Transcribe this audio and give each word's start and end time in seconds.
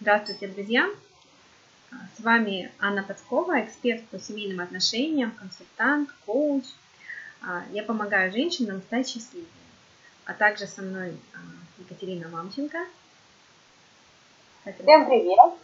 Здравствуйте, 0.00 0.48
друзья! 0.48 0.90
С 2.18 2.22
вами 2.22 2.72
Анна 2.80 3.04
Подскова, 3.04 3.60
эксперт 3.60 4.02
по 4.08 4.18
семейным 4.18 4.60
отношениям, 4.60 5.30
консультант, 5.30 6.10
коуч. 6.26 6.64
Я 7.70 7.84
помогаю 7.84 8.32
женщинам 8.32 8.82
стать 8.82 9.08
счастливыми. 9.08 9.48
А 10.26 10.34
также 10.34 10.66
со 10.66 10.82
мной 10.82 11.16
а, 11.32 11.38
Екатерина 11.78 12.28
Мамченко. 12.28 12.78
Всем 14.64 15.06
привет! 15.06 15.54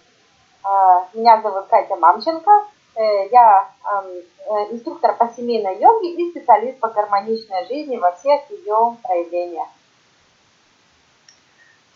А, 0.63 1.09
меня 1.13 1.43
зовут 1.43 1.67
Катя 1.67 1.97
Мамченко. 1.97 2.69
Э, 2.95 3.29
я 3.33 3.73
э, 3.85 4.23
инструктор 4.71 5.17
по 5.17 5.29
семейной 5.37 5.81
йоге 5.81 6.15
и 6.15 6.31
специалист 6.31 6.79
по 6.79 6.89
гармоничной 6.89 7.67
жизни 7.67 7.97
во 7.97 8.13
всех 8.13 8.49
ее 8.51 8.97
проявлениях. 9.03 9.69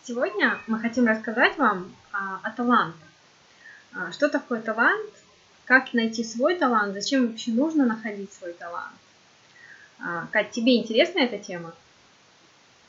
Сегодня 0.03 0.59
мы 0.67 0.79
хотим 0.79 1.07
рассказать 1.07 1.57
вам 1.57 1.91
а, 2.04 2.04
о 2.43 2.51
талантах. 2.51 3.07
А, 3.95 4.11
что 4.11 4.29
такое 4.29 4.61
талант? 4.61 5.09
Как 5.65 5.93
найти 5.93 6.23
свой 6.23 6.55
талант? 6.55 6.93
Зачем 6.93 7.27
вообще 7.27 7.51
нужно 7.51 7.85
находить 7.85 8.33
свой 8.33 8.53
талант? 8.53 8.95
А, 9.99 10.27
Кать, 10.31 10.51
тебе 10.51 10.77
интересна 10.77 11.19
эта 11.19 11.37
тема? 11.37 11.73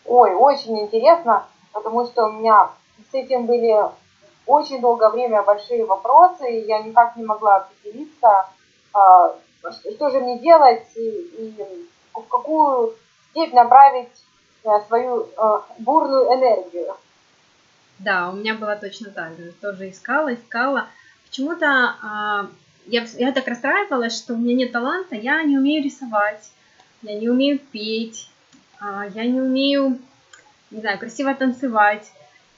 Ой, 0.04 0.34
очень 0.34 0.78
интересно, 0.80 1.46
потому 1.72 2.06
что 2.06 2.26
у 2.26 2.32
меня 2.32 2.70
с 3.10 3.14
этим 3.14 3.46
были 3.46 3.74
очень 4.46 4.80
долгое 4.80 5.10
время 5.10 5.42
большие 5.42 5.84
вопросы, 5.84 6.48
и 6.48 6.66
я 6.66 6.82
никак 6.82 7.16
не 7.16 7.24
могла 7.24 7.56
определиться, 7.56 8.48
что 9.96 10.10
же 10.10 10.20
мне 10.20 10.38
делать 10.38 10.86
и, 10.94 11.08
и 11.08 11.88
в 12.14 12.28
какую 12.28 12.94
степь 13.30 13.52
направить 13.52 14.08
э, 14.64 14.68
свою 14.86 15.28
э, 15.36 15.60
бурную 15.78 16.26
энергию. 16.34 16.96
Да, 17.98 18.30
у 18.30 18.36
меня 18.36 18.54
было 18.54 18.76
точно 18.76 19.10
так 19.10 19.36
же. 19.36 19.52
Тоже 19.60 19.90
искала, 19.90 20.34
искала. 20.34 20.88
Почему-то 21.26 21.66
а, 22.02 22.50
я, 22.86 23.04
я 23.18 23.32
так 23.32 23.46
расстраивалась, 23.48 24.16
что 24.16 24.34
у 24.34 24.36
меня 24.36 24.54
нет 24.54 24.72
таланта, 24.72 25.16
я 25.16 25.42
не 25.42 25.58
умею 25.58 25.82
рисовать, 25.82 26.50
я 27.02 27.18
не 27.18 27.28
умею 27.28 27.58
петь, 27.58 28.30
а, 28.78 29.06
я 29.14 29.24
не 29.24 29.40
умею, 29.40 29.98
не 30.70 30.80
знаю, 30.80 30.98
красиво 30.98 31.34
танцевать. 31.34 32.12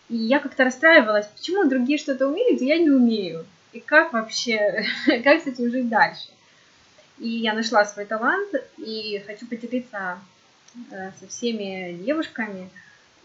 И 0.08 0.16
я 0.16 0.40
как-то 0.40 0.64
расстраивалась, 0.64 1.26
почему 1.26 1.68
другие 1.68 1.98
что-то 1.98 2.26
умеют, 2.26 2.60
а 2.60 2.64
я 2.64 2.78
не 2.78 2.90
умею. 2.90 3.46
И 3.72 3.80
как 3.80 4.12
вообще, 4.12 4.84
как 5.06 5.42
с 5.42 5.46
этим 5.46 5.70
жить 5.70 5.88
дальше? 5.88 6.28
И 7.18 7.28
я 7.28 7.52
нашла 7.52 7.84
свой 7.84 8.06
талант 8.06 8.54
и 8.76 9.22
хочу 9.26 9.46
поделиться 9.46 10.18
э, 10.90 11.10
со 11.18 11.26
всеми 11.26 11.94
девушками, 12.04 12.70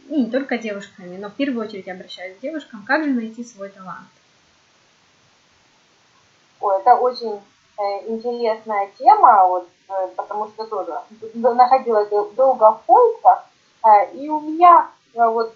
и 0.09 0.21
не 0.23 0.29
только 0.29 0.57
девушками, 0.57 1.17
но 1.17 1.29
в 1.29 1.33
первую 1.33 1.65
очередь 1.65 1.87
обращаюсь 1.87 2.37
к 2.37 2.41
девушкам, 2.41 2.83
как 2.85 3.03
же 3.03 3.11
найти 3.11 3.43
свой 3.43 3.69
талант? 3.69 4.07
Ой, 6.59 6.79
это 6.79 6.95
очень 6.95 7.41
э, 7.77 8.07
интересная 8.07 8.89
тема, 8.97 9.47
вот, 9.47 9.69
э, 9.89 10.07
потому 10.15 10.47
что 10.47 10.65
тоже 10.65 10.97
находилась 11.33 12.09
долго 12.35 12.71
в 12.71 12.81
поисках, 12.83 13.45
э, 13.85 14.15
и 14.15 14.29
у 14.29 14.39
меня 14.39 14.89
вот, 15.13 15.53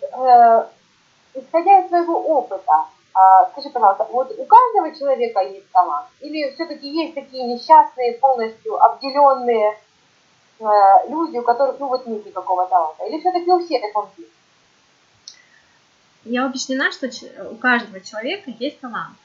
исходя 1.33 1.79
из 1.79 1.87
своего 1.87 2.19
опыта, 2.19 2.85
э, 3.15 3.49
скажи, 3.51 3.69
пожалуйста, 3.69 4.07
вот 4.11 4.31
у 4.37 4.45
каждого 4.45 4.93
человека 4.95 5.41
есть 5.41 5.71
талант, 5.71 6.07
или 6.19 6.51
все-таки 6.53 6.87
есть 6.87 7.15
такие 7.15 7.43
несчастные, 7.43 8.19
полностью 8.19 8.83
обделенные 8.83 9.77
люди, 11.07 11.37
у 11.37 11.43
которых 11.43 11.79
ну 11.79 11.87
вот 11.87 12.07
нет 12.07 12.25
никакого 12.25 12.67
таланта, 12.67 13.05
или 13.05 13.19
все-таки 13.19 13.51
у 13.51 13.59
всех 13.59 13.83
он 13.95 14.07
есть? 14.17 14.36
Я 16.29 16.45
убеждена, 16.45 16.91
что 16.91 17.09
у 17.49 17.55
каждого 17.55 17.99
человека 18.01 18.53
есть 18.59 18.79
талант. 18.79 19.15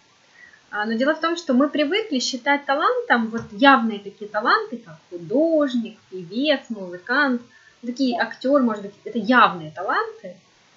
А, 0.70 0.86
но 0.86 0.94
дело 0.94 1.14
в 1.14 1.20
том, 1.20 1.36
что 1.36 1.52
мы 1.52 1.68
привыкли 1.68 2.18
считать 2.18 2.64
талантом 2.64 3.28
вот 3.28 3.42
явные 3.52 3.98
такие 3.98 4.28
таланты, 4.28 4.78
как 4.78 4.96
художник, 5.10 5.98
певец, 6.10 6.62
музыкант, 6.70 7.42
такие 7.84 8.18
актер, 8.18 8.62
может 8.62 8.82
быть, 8.82 8.94
это 9.04 9.18
явные 9.18 9.70
таланты. 9.70 10.34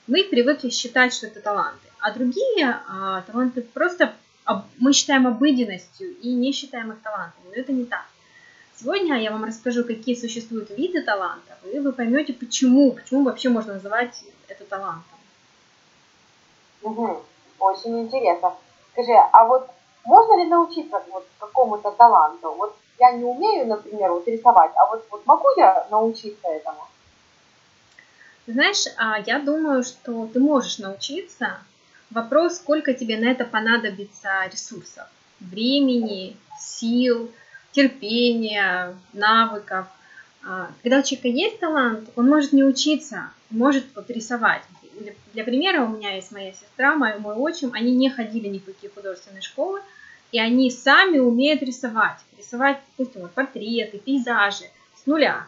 Мы 0.07 0.25
привыкли 0.25 0.69
считать, 0.69 1.13
что 1.13 1.27
это 1.27 1.39
таланты. 1.39 1.88
А 1.99 2.11
другие 2.11 2.81
а, 2.89 3.22
таланты 3.22 3.61
просто 3.61 4.13
об, 4.44 4.66
мы 4.78 4.91
считаем 4.91 5.28
обыденностью 5.28 6.16
и 6.17 6.33
не 6.33 6.51
считаем 6.51 6.91
их 6.91 7.01
талантами. 7.01 7.45
Но 7.47 7.53
это 7.53 7.72
не 7.72 7.85
так. 7.85 8.05
Сегодня 8.75 9.22
я 9.22 9.31
вам 9.31 9.45
расскажу, 9.45 9.85
какие 9.85 10.16
существуют 10.16 10.69
виды 10.78 11.01
талантов, 11.01 11.55
и 11.72 11.79
вы 11.79 11.94
поймете, 11.94 12.33
почему, 12.33 12.91
почему 12.91 13.23
вообще 13.23 13.47
можно 13.47 13.75
называть 13.75 14.22
это 14.49 14.66
талантом. 14.66 15.14
Угу. 16.85 17.22
Очень 17.59 18.01
интересно. 18.01 18.53
Скажи, 18.94 19.12
а 19.13 19.46
вот 19.46 19.68
можно 20.06 20.38
ли 20.38 20.47
научиться 20.47 21.01
вот 21.12 21.25
какому-то 21.40 21.91
таланту? 21.91 22.53
Вот 22.57 22.75
я 23.00 23.12
не 23.12 23.23
умею, 23.23 23.66
например, 23.66 24.12
вот 24.12 24.28
рисовать, 24.28 24.72
а 24.75 24.85
вот, 24.85 25.06
вот 25.09 25.25
могу 25.25 25.47
я 25.57 25.88
научиться 25.90 26.47
этому? 26.47 26.88
Знаешь, 28.47 28.85
а, 28.97 29.19
я 29.25 29.40
думаю, 29.40 29.84
что 29.84 30.28
ты 30.28 30.40
можешь 30.40 30.78
научиться. 30.78 31.57
Вопрос, 32.12 32.57
сколько 32.57 32.94
тебе 32.94 33.17
на 33.17 33.31
это 33.31 33.46
понадобится 33.46 34.46
ресурсов, 34.52 35.07
времени, 35.40 36.38
сил, 36.59 37.31
терпения, 37.72 38.96
навыков. 39.12 39.88
А, 40.47 40.69
когда 40.84 41.00
у 41.00 41.02
человека 41.02 41.29
есть 41.29 41.59
талант, 41.59 42.09
он 42.16 42.29
может 42.29 42.53
не 42.53 42.63
учиться, 42.63 43.31
может 43.50 43.85
вот 43.96 44.12
рисовать 44.12 44.62
для, 45.00 45.13
для 45.33 45.44
примера, 45.44 45.83
у 45.83 45.89
меня 45.89 46.16
есть 46.16 46.31
моя 46.31 46.51
сестра, 46.53 46.95
мой, 46.95 47.17
мой 47.19 47.35
отчим, 47.35 47.72
они 47.73 47.94
не 47.94 48.09
ходили 48.09 48.47
ни 48.47 48.59
в 48.59 48.66
какие 48.66 48.89
художественные 48.89 49.41
школы, 49.41 49.81
и 50.31 50.39
они 50.39 50.69
сами 50.72 51.19
умеют 51.19 51.61
рисовать. 51.61 52.17
Рисовать, 52.38 52.79
допустим, 52.97 53.22
вот, 53.22 53.31
портреты, 53.31 53.97
пейзажи 54.00 54.66
с 55.01 55.05
нуля. 55.05 55.47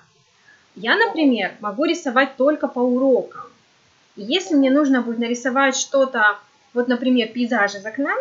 Я, 0.75 0.95
например, 0.95 1.55
могу 1.59 1.85
рисовать 1.85 2.35
только 2.37 2.67
по 2.67 2.79
урокам. 2.79 3.43
И 4.15 4.23
если 4.23 4.55
мне 4.55 4.69
нужно 4.71 5.01
будет 5.01 5.19
нарисовать 5.19 5.75
что-то, 5.75 6.39
вот, 6.73 6.87
например, 6.87 7.29
пейзаж 7.29 7.75
из 7.75 7.85
окна, 7.85 8.15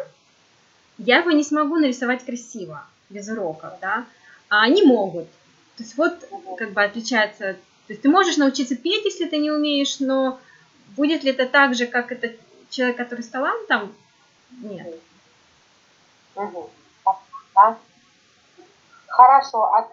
я 0.99 1.19
его 1.19 1.31
не 1.31 1.45
смогу 1.45 1.77
нарисовать 1.77 2.25
красиво, 2.25 2.87
без 3.11 3.29
уроков, 3.29 3.73
да, 3.81 4.07
а 4.49 4.63
они 4.63 4.83
могут. 4.83 5.27
То 5.77 5.83
есть 5.83 5.97
вот 5.97 6.27
как 6.57 6.73
бы 6.73 6.83
отличается, 6.83 7.55
то 7.87 7.93
есть 7.93 8.03
ты 8.03 8.09
можешь 8.09 8.39
научиться 8.39 8.77
петь, 8.77 9.05
если 9.05 9.27
ты 9.27 9.37
не 9.37 9.51
умеешь, 9.51 10.01
но 10.01 10.41
Будет 10.97 11.25
ли 11.25 11.33
это 11.33 11.47
так 11.47 11.75
же, 11.75 11.87
как 11.87 12.13
этот 12.13 12.37
человек, 12.71 12.97
который 12.97 13.23
с 13.23 13.29
талантом? 13.29 13.95
Нет. 14.63 15.01
Угу. 16.35 16.71
Да. 17.55 17.79
Хорошо. 19.09 19.65
А, 19.65 19.91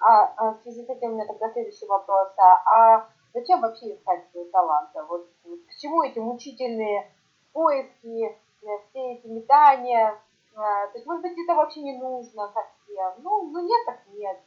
а, 0.00 0.32
а 0.36 0.50
в 0.52 0.62
связи 0.62 0.84
с 0.84 0.88
этим 0.88 1.10
у 1.10 1.14
меня 1.14 1.26
тогда 1.26 1.50
следующий 1.52 1.86
вопрос. 1.86 2.28
А, 2.36 2.62
а 2.66 3.08
зачем 3.32 3.60
вообще 3.60 3.94
искать 3.94 4.24
свои 4.30 4.44
таланты? 4.50 5.02
Вот 5.02 5.28
к 5.44 5.80
чему 5.80 6.02
эти 6.02 6.18
мучительные 6.18 7.10
поиски, 7.52 8.24
э, 8.26 8.66
все 8.90 9.14
эти 9.14 9.26
метания? 9.26 10.10
Э, 10.52 10.56
то 10.56 10.92
есть, 10.94 11.06
может 11.06 11.22
быть, 11.22 11.32
это 11.32 11.54
вообще 11.54 11.80
не 11.80 11.98
нужно 11.98 12.52
совсем. 12.52 13.12
Ну, 13.22 13.50
ну 13.50 13.66
нет, 13.66 13.86
так 13.86 13.98
нет. 14.12 14.38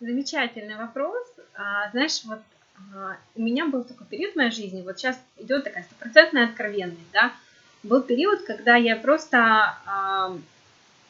Замечательный 0.00 0.76
вопрос. 0.76 1.26
А, 1.56 1.90
знаешь, 1.92 2.22
вот 2.24 2.40
у 3.34 3.42
меня 3.42 3.66
был 3.66 3.84
такой 3.84 4.06
период 4.06 4.32
в 4.32 4.36
моей 4.36 4.50
жизни, 4.50 4.82
вот 4.82 4.98
сейчас 4.98 5.18
идет 5.38 5.64
такая 5.64 5.84
стопроцентная 5.84 6.44
откровенность, 6.44 7.10
да, 7.12 7.32
был 7.84 8.00
период, 8.00 8.42
когда 8.42 8.76
я 8.76 8.96
просто 8.96 9.76
э, 9.86 10.38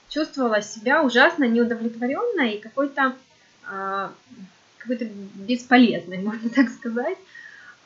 чувствовала 0.09 0.61
себя 0.61 1.03
ужасно 1.03 1.45
неудовлетворенной 1.45 2.55
и 2.55 2.61
какой-то 2.61 3.15
э, 3.71 4.09
какой-то 4.79 5.05
бесполезной, 5.07 6.19
можно 6.23 6.51
так 6.51 6.69
сказать. 6.71 7.17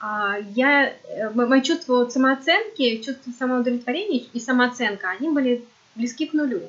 Э, 0.00 0.42
я, 0.54 0.94
мое 1.34 1.60
чувство 1.60 2.08
самооценки, 2.08 3.02
чувство 3.02 3.30
самоудовлетворения 3.30 4.24
и 4.32 4.40
самооценка, 4.40 5.10
они 5.10 5.28
были 5.28 5.64
близки 5.94 6.26
к 6.26 6.32
нулю. 6.32 6.62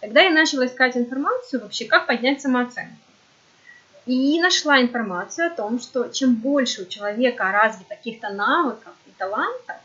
Тогда 0.00 0.22
я 0.22 0.30
начала 0.30 0.66
искать 0.66 0.96
информацию 0.96 1.60
вообще, 1.60 1.84
как 1.84 2.06
поднять 2.06 2.40
самооценку. 2.40 2.96
И 4.06 4.40
нашла 4.40 4.80
информацию 4.80 5.48
о 5.48 5.50
том, 5.50 5.80
что 5.80 6.08
чем 6.08 6.36
больше 6.36 6.82
у 6.82 6.86
человека 6.86 7.50
развит 7.50 7.88
каких-то 7.88 8.30
навыков 8.30 8.92
и 9.06 9.10
талантов, 9.18 9.76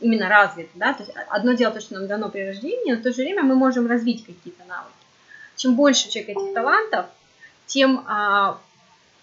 именно 0.00 0.28
развит, 0.28 0.70
да, 0.74 0.94
то 0.94 1.02
есть 1.02 1.14
одно 1.28 1.52
дело 1.52 1.72
то, 1.72 1.80
что 1.80 1.94
нам 1.94 2.06
дано 2.06 2.30
при 2.30 2.46
рождении, 2.46 2.92
но 2.92 2.98
в 2.98 3.02
то 3.02 3.12
же 3.12 3.22
время 3.22 3.42
мы 3.42 3.54
можем 3.54 3.86
развить 3.86 4.24
какие-то 4.24 4.64
навыки. 4.64 4.94
Чем 5.56 5.76
больше 5.76 6.08
у 6.08 6.10
человека 6.10 6.40
этих 6.40 6.54
талантов, 6.54 7.06
тем 7.66 8.04
а, 8.06 8.58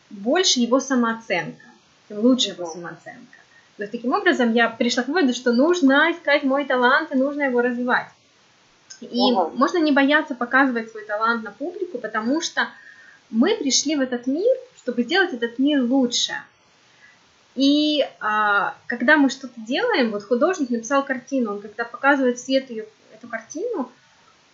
больше 0.10 0.60
его 0.60 0.80
самооценка, 0.80 1.66
тем 2.08 2.20
лучше 2.20 2.50
его 2.50 2.66
самооценка. 2.66 3.38
То 3.78 3.84
есть 3.84 3.92
таким 3.92 4.14
образом 4.14 4.54
я 4.54 4.70
пришла 4.70 5.04
к 5.04 5.08
выводу, 5.08 5.34
что 5.34 5.52
нужно 5.52 6.12
искать 6.12 6.44
мой 6.44 6.66
талант 6.66 7.12
и 7.12 7.18
нужно 7.18 7.44
его 7.44 7.62
развивать. 7.62 8.08
И 9.02 9.20
угу. 9.20 9.50
можно 9.58 9.80
не 9.80 9.92
бояться 9.92 10.36
показывать 10.36 10.92
свой 10.92 11.06
талант 11.06 11.44
на 11.44 11.52
публику, 11.52 11.98
потому 11.98 12.42
что 12.42 12.68
мы 13.32 13.56
пришли 13.56 13.96
в 13.96 14.02
этот 14.02 14.28
мир, 14.28 14.56
чтобы 14.78 15.04
сделать 15.04 15.34
этот 15.34 15.58
мир 15.58 15.82
лучше. 15.82 16.34
И 17.56 18.06
а, 18.20 18.76
когда 18.88 19.18
мы 19.18 19.30
что-то 19.30 19.60
делаем, 19.60 20.12
вот 20.12 20.24
художник 20.24 20.70
написал 20.70 21.04
картину, 21.04 21.54
он 21.54 21.62
когда 21.62 21.84
показывает 21.84 22.40
свет 22.40 22.70
ее, 22.70 22.86
эту 23.14 23.28
картину, 23.28 23.92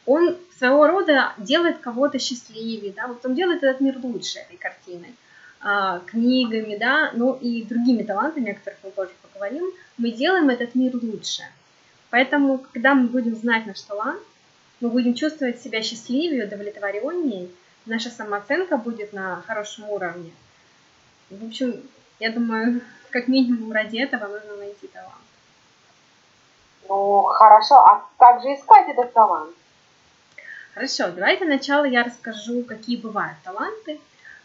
он 0.06 0.38
своего 0.58 0.88
рода 0.88 1.34
делает 1.38 1.80
кого-то 1.80 2.18
счастливее, 2.18 2.94
да, 2.94 3.08
вот 3.08 3.24
он 3.26 3.36
делает 3.36 3.62
этот 3.62 3.82
мир 3.82 3.98
лучше 4.02 4.40
этой 4.40 4.58
картиной, 4.58 5.14
а, 5.60 6.00
книгами, 6.00 6.76
да, 6.76 7.12
ну 7.14 7.34
и 7.34 7.64
другими 7.64 8.04
талантами, 8.04 8.52
о 8.52 8.56
которых 8.56 8.78
мы 8.84 8.92
тоже 8.92 9.12
поговорим, 9.22 9.70
мы 9.98 10.12
делаем 10.12 10.50
этот 10.50 10.74
мир 10.76 10.96
лучше. 10.96 11.44
Поэтому, 12.10 12.60
когда 12.72 12.96
мы 12.96 13.08
будем 13.08 13.36
знать 13.36 13.66
наш 13.68 13.82
талант, 13.82 14.22
мы 14.80 14.90
будем 14.90 15.14
чувствовать 15.14 15.62
себя 15.62 15.82
счастливее, 15.82 16.46
удовлетвореннее, 16.46 17.50
наша 17.88 18.10
самооценка 18.10 18.78
будет 18.78 19.14
на 19.14 19.42
хорошем 19.48 19.90
уровне. 19.90 20.32
В 21.30 21.46
общем, 21.46 21.82
я 22.20 22.32
думаю, 22.32 22.82
как 23.10 23.28
минимум 23.28 23.72
ради 23.72 23.98
этого 23.98 24.28
нужно 24.28 24.58
найти 24.58 24.88
талант. 24.88 25.14
Ну, 26.88 27.24
хорошо. 27.24 27.76
А 27.76 28.06
как 28.18 28.42
же 28.42 28.50
искать 28.50 28.90
этот 28.90 29.14
талант? 29.14 29.56
Хорошо, 30.74 31.10
давайте 31.12 31.46
сначала 31.46 31.86
я 31.86 32.04
расскажу, 32.04 32.64
какие 32.64 32.98
бывают 32.98 33.38
таланты. 33.44 34.00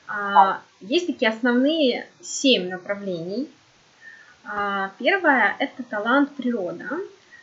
А, 0.08 0.62
есть 0.80 1.06
такие 1.06 1.30
основные 1.30 2.08
семь 2.20 2.68
направлений. 2.68 3.50
А, 4.44 4.90
первое– 4.98 5.54
это 5.58 5.82
талант 5.82 6.34
природа. 6.34 6.88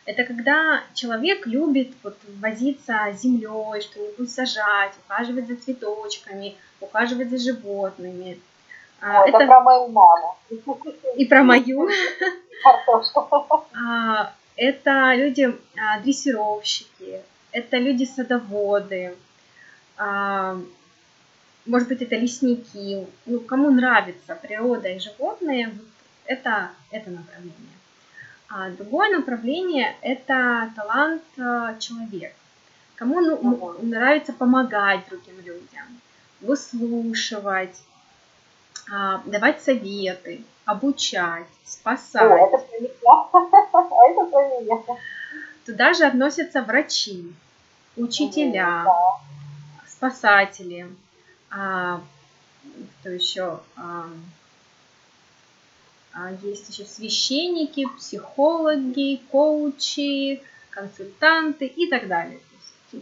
Это 0.04 0.24
когда 0.24 0.82
человек 0.94 1.46
любит 1.46 1.92
вот 2.02 2.16
возиться 2.40 3.12
землей, 3.12 3.80
что-нибудь 3.80 4.30
сажать, 4.30 4.92
ухаживать 5.04 5.46
за 5.46 5.56
цветочками, 5.56 6.56
ухаживать 6.80 7.30
за 7.30 7.38
животными. 7.38 8.40
А, 9.00 9.26
это, 9.26 9.36
это 9.36 9.46
про 9.46 9.60
мою 9.60 9.88
маму. 9.88 10.36
И 11.16 11.24
про 11.26 11.42
мою. 11.42 11.88
А, 13.72 14.34
это 14.56 15.14
люди 15.14 15.56
а, 15.78 16.00
дрессировщики, 16.00 17.22
это 17.52 17.78
люди 17.78 18.04
садоводы, 18.04 19.16
может 21.66 21.88
быть, 21.88 22.02
это 22.02 22.16
лесники. 22.16 23.06
Ну, 23.26 23.40
кому 23.40 23.70
нравится 23.70 24.34
природа 24.34 24.88
и 24.88 24.98
животные, 24.98 25.72
это, 26.24 26.70
это 26.90 27.10
направление. 27.10 27.79
А 28.52 28.68
другое 28.70 29.16
направление– 29.16 29.94
это 30.02 30.72
талант 30.74 31.22
человека. 31.78 32.34
Кому 32.96 33.20
ну, 33.20 33.76
нравится 33.80 34.32
помогать 34.32 35.08
другим 35.08 35.36
людям, 35.38 35.86
выслушивать, 36.40 37.80
а, 38.92 39.22
давать 39.24 39.62
советы, 39.62 40.42
обучать, 40.64 41.46
спасать. 41.64 42.22
О, 42.22 42.46
это 42.46 42.58
про 42.58 42.78
меня. 42.80 42.90
это 44.10 44.30
про 44.30 44.60
меня. 44.60 44.98
Туда 45.64 45.94
же 45.94 46.04
относятся 46.04 46.62
врачи, 46.62 47.32
учителя, 47.96 48.84
спасатели, 49.86 50.88
а, 51.50 52.00
кто 53.00 53.10
еще? 53.10 53.60
А, 56.12 56.32
есть 56.42 56.68
еще 56.68 56.84
священники, 56.84 57.86
психологи, 57.96 59.20
коучи, 59.30 60.42
консультанты 60.70 61.66
и 61.66 61.88
так 61.88 62.08
далее. 62.08 62.40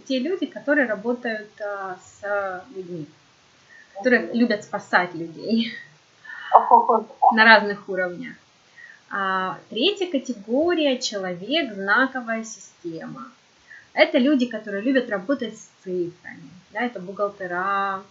те 0.07 0.19
люди, 0.19 0.47
которые 0.47 0.87
работают 0.87 1.51
а, 1.61 1.99
с 2.03 2.65
людьми 2.75 3.07
которые 3.99 4.33
любят 4.33 4.65
спасать 4.65 5.15
людей 5.15 5.73
на 7.33 7.45
разных 7.45 7.89
уровнях. 7.89 8.35
А, 9.11 9.59
третья 9.71 10.11
категория– 10.11 10.99
человек, 11.01 11.75
знаковая 11.75 12.45
система. 12.45 13.31
Это 13.93 14.19
люди, 14.19 14.47
которые 14.47 14.83
любят 14.83 15.11
работать 15.11 15.57
с 15.57 15.71
цифрами. 15.83 16.51
Да, 16.73 16.83
это 16.83 17.01
бухгалтера, 17.01 18.03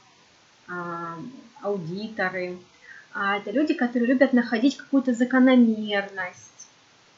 аудиторы. 1.61 2.57
А, 3.19 3.37
это 3.37 3.49
люди, 3.49 3.73
которые 3.73 4.07
любят 4.07 4.31
находить 4.31 4.77
какую-то 4.77 5.11
закономерность, 5.11 6.67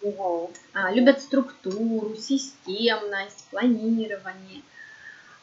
угу. 0.01 0.49
а, 0.73 0.93
любят 0.93 1.21
структуру, 1.21 2.15
системность, 2.15 3.45
планирование. 3.51 4.61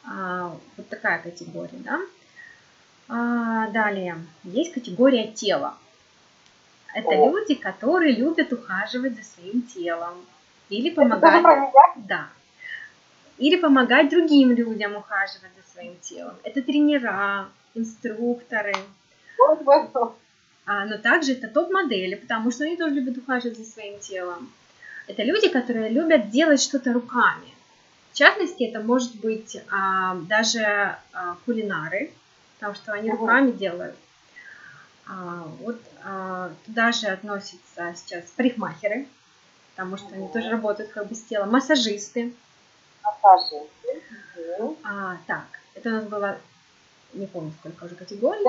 А, 0.03 0.57
вот 0.75 0.89
такая 0.89 1.21
категория, 1.21 1.77
да. 1.77 1.99
А, 3.07 3.69
далее, 3.69 4.17
есть 4.43 4.73
категория 4.73 5.27
тела. 5.27 5.77
Это 6.95 7.09
О. 7.09 7.29
люди, 7.29 7.53
которые 7.53 8.15
любят 8.15 8.51
ухаживать 8.51 9.15
за 9.15 9.23
своим 9.23 9.61
телом. 9.61 10.25
Или 10.69 10.89
помогать... 10.89 11.43
Да. 11.97 12.29
Или 13.37 13.57
помогать 13.57 14.09
другим 14.09 14.53
людям 14.53 14.95
ухаживать 14.95 15.51
за 15.55 15.71
своим 15.71 15.99
телом. 15.99 16.33
Это 16.41 16.63
тренера, 16.63 17.47
инструкторы. 17.75 18.73
А, 19.39 20.13
но 20.67 20.97
также 20.97 21.33
это 21.33 21.47
топ-модели, 21.47 22.15
потому 22.15 22.51
что 22.51 22.65
они 22.65 22.75
тоже 22.75 22.95
любят 22.95 23.17
ухаживать 23.17 23.57
за 23.57 23.65
своим 23.65 23.99
телом. 23.99 24.51
Это 25.07 25.23
люди, 25.23 25.47
которые 25.47 25.89
любят 25.89 26.29
делать 26.29 26.61
что-то 26.61 26.91
руками. 26.91 27.47
В 28.11 28.17
частности, 28.17 28.63
это 28.63 28.81
может 28.81 29.15
быть 29.15 29.61
а, 29.71 30.15
даже 30.27 30.97
а, 31.13 31.37
кулинары, 31.45 32.11
потому 32.55 32.75
что 32.75 32.91
они 32.91 33.11
руками 33.11 33.51
делают. 33.51 33.95
А, 35.07 35.47
вот 35.61 35.79
а, 36.03 36.51
туда 36.65 36.91
же 36.91 37.07
относятся 37.07 37.93
сейчас 37.95 38.25
парикмахеры, 38.35 39.07
потому 39.75 39.97
что 39.97 40.13
они 40.13 40.27
тоже 40.27 40.49
работают 40.49 40.91
как 40.91 41.07
бы 41.07 41.15
с 41.15 41.23
телом, 41.23 41.51
массажисты. 41.51 42.33
Массажисты. 43.03 44.01
А, 44.83 45.17
так, 45.27 45.45
это 45.75 45.89
у 45.89 45.91
нас 45.93 46.03
было, 46.05 46.37
не 47.13 47.27
помню, 47.27 47.53
сколько 47.59 47.85
уже 47.85 47.95
категорий. 47.95 48.43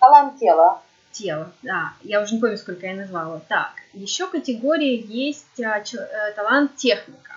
Талант 0.00 0.38
тела. 0.40 0.82
Тело, 1.16 1.50
да, 1.62 1.94
я 2.02 2.20
уже 2.20 2.34
не 2.34 2.40
помню, 2.40 2.58
сколько 2.58 2.86
я 2.86 2.94
назвала. 2.94 3.40
Так, 3.48 3.72
еще 3.94 4.28
категория 4.28 4.96
есть 4.96 5.58
а, 5.62 5.80
ч, 5.80 5.96
а, 5.96 6.32
талант 6.32 6.76
техника. 6.76 7.36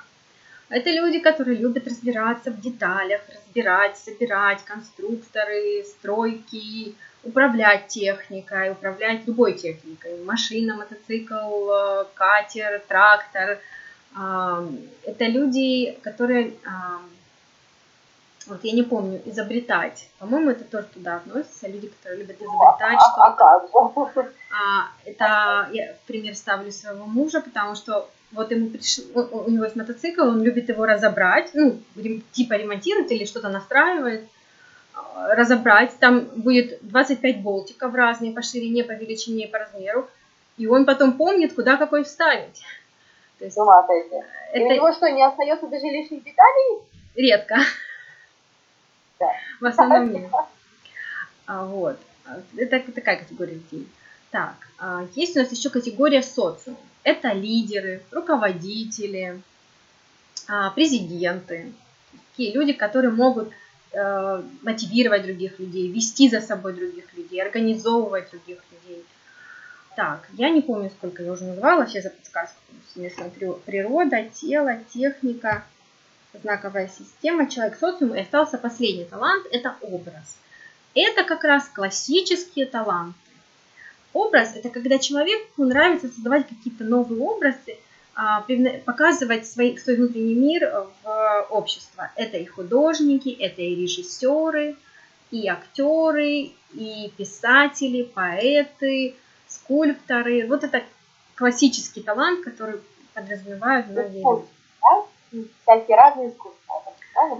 Это 0.67 0.89
люди, 0.89 1.19
которые 1.19 1.55
любят 1.57 1.87
разбираться 1.87 2.51
в 2.51 2.59
деталях, 2.59 3.21
разбирать, 3.33 3.97
собирать 3.97 4.65
конструкторы, 4.65 5.85
стройки, 5.85 6.93
управлять 7.23 7.87
техникой, 7.87 8.71
управлять 8.71 9.25
любой 9.25 9.53
техникой. 9.53 10.25
Машина, 10.25 10.75
мотоцикл, 10.75 11.71
э, 11.71 12.05
катер, 12.15 12.81
трактор. 12.85 13.59
Это 14.13 15.25
люди, 15.25 15.97
которые, 16.01 16.53
вот 18.49 18.63
я 18.63 18.73
не 18.73 18.83
помню, 18.83 19.21
изобретать. 19.25 20.09
По-моему, 20.19 20.51
это 20.51 20.63
тоже 20.63 20.87
туда 20.93 21.17
относится. 21.17 21.67
Люди, 21.67 21.87
которые 21.87 22.21
любят 22.21 22.37
изобретать 22.41 22.99
что-то. 22.99 24.31
А, 24.51 24.87
это 25.05 25.69
я 25.71 25.93
в 25.93 26.07
пример 26.07 26.35
ставлю 26.35 26.71
своего 26.71 27.05
мужа, 27.05 27.41
потому 27.41 27.75
что 27.75 28.09
вот 28.31 28.51
ему 28.51 28.69
приш... 28.69 28.99
у 29.13 29.49
него 29.49 29.63
есть 29.63 29.75
мотоцикл, 29.75 30.21
он 30.21 30.43
любит 30.43 30.69
его 30.69 30.85
разобрать, 30.85 31.51
ну, 31.53 31.79
типа 32.31 32.53
ремонтировать 32.53 33.11
или 33.11 33.25
что-то 33.25 33.49
настраивает, 33.49 34.27
а, 34.93 35.35
разобрать, 35.35 35.97
там 35.99 36.25
будет 36.35 36.79
25 36.81 37.41
болтиков 37.41 37.93
разные 37.93 38.33
по 38.33 38.41
ширине, 38.41 38.83
по 38.83 38.91
величине 38.91 39.47
по 39.47 39.59
размеру, 39.59 40.07
и 40.57 40.67
он 40.67 40.85
потом 40.85 41.13
помнит, 41.13 41.53
куда 41.53 41.77
какой 41.77 42.03
вставить. 42.03 42.61
То 43.39 43.45
есть, 43.45 43.57
ума 43.57 43.85
это... 43.87 44.25
И 44.53 44.63
у 44.63 44.69
него 44.71 44.91
что, 44.91 45.09
не 45.09 45.25
остается 45.25 45.67
даже 45.67 45.85
лишних 45.85 46.23
деталей? 46.23 46.81
Редко. 47.15 47.55
В 49.59 49.65
основном 49.65 50.13
нет. 50.13 50.31
А, 51.45 51.65
вот. 51.65 51.99
Это 52.55 52.91
такая 52.91 53.17
категория 53.17 53.53
людей. 53.53 53.87
Так, 54.31 54.55
а, 54.77 55.07
есть 55.15 55.35
у 55.35 55.39
нас 55.39 55.51
еще 55.51 55.69
категория 55.69 56.21
социум. 56.21 56.77
Это 57.03 57.33
лидеры, 57.33 58.03
руководители, 58.11 59.41
а, 60.47 60.69
президенты, 60.71 61.71
такие 62.39 62.53
люди, 62.53 62.73
которые 62.73 63.11
могут 63.11 63.51
э, 63.91 64.43
мотивировать 64.61 65.23
других 65.23 65.59
людей, 65.59 65.91
вести 65.91 66.29
за 66.29 66.41
собой 66.41 66.73
других 66.73 67.05
людей, 67.15 67.41
организовывать 67.41 68.29
других 68.29 68.59
людей. 68.71 69.03
Так, 69.95 70.27
я 70.33 70.49
не 70.49 70.61
помню, 70.61 70.89
сколько 70.89 71.23
я 71.23 71.31
уже 71.31 71.43
назвала, 71.43 71.85
сейчас 71.85 72.03
за 72.03 72.09
подсказку. 72.11 72.59
Смотрю, 73.15 73.59
природа, 73.65 74.23
тело, 74.23 74.77
техника, 74.93 75.65
знаковая 76.33 76.87
система, 76.87 77.49
человек, 77.49 77.77
социум. 77.79 78.15
И 78.15 78.19
остался 78.19 78.57
последний 78.57 79.05
талант, 79.05 79.45
это 79.51 79.75
образ. 79.81 80.37
Это 80.95 81.23
как 81.23 81.43
раз 81.43 81.67
классические 81.67 82.65
таланты. 82.65 83.17
Образ– 84.13 84.53
это 84.55 84.69
когда 84.69 84.97
человеку 84.97 85.63
нравится 85.63 86.07
создавать 86.07 86.47
какие-то 86.47 86.83
новые 86.83 87.21
образы, 87.21 87.77
а, 88.15 88.43
показывать 88.85 89.47
свой, 89.47 89.77
свой 89.77 89.97
внутренний 89.97 90.33
мир 90.33 90.87
в 91.03 91.47
общество. 91.51 92.11
Это 92.15 92.37
и 92.37 92.45
художники, 92.45 93.29
это 93.29 93.61
и 93.61 93.75
режиссеры, 93.75 94.75
и 95.31 95.47
актеры, 95.47 96.51
и 96.73 97.13
писатели, 97.15 98.03
поэты, 98.03 99.15
скульпторы. 99.47 100.47
Вот 100.47 100.63
это 100.63 100.83
классический 101.35 102.01
талант, 102.01 102.43
который 102.43 102.81
подразумевают 103.13 103.87
многие 103.87 104.21
люди. 104.21 104.47
Всякие 105.31 105.97
разные 105.97 106.29
искусства. 106.29 106.83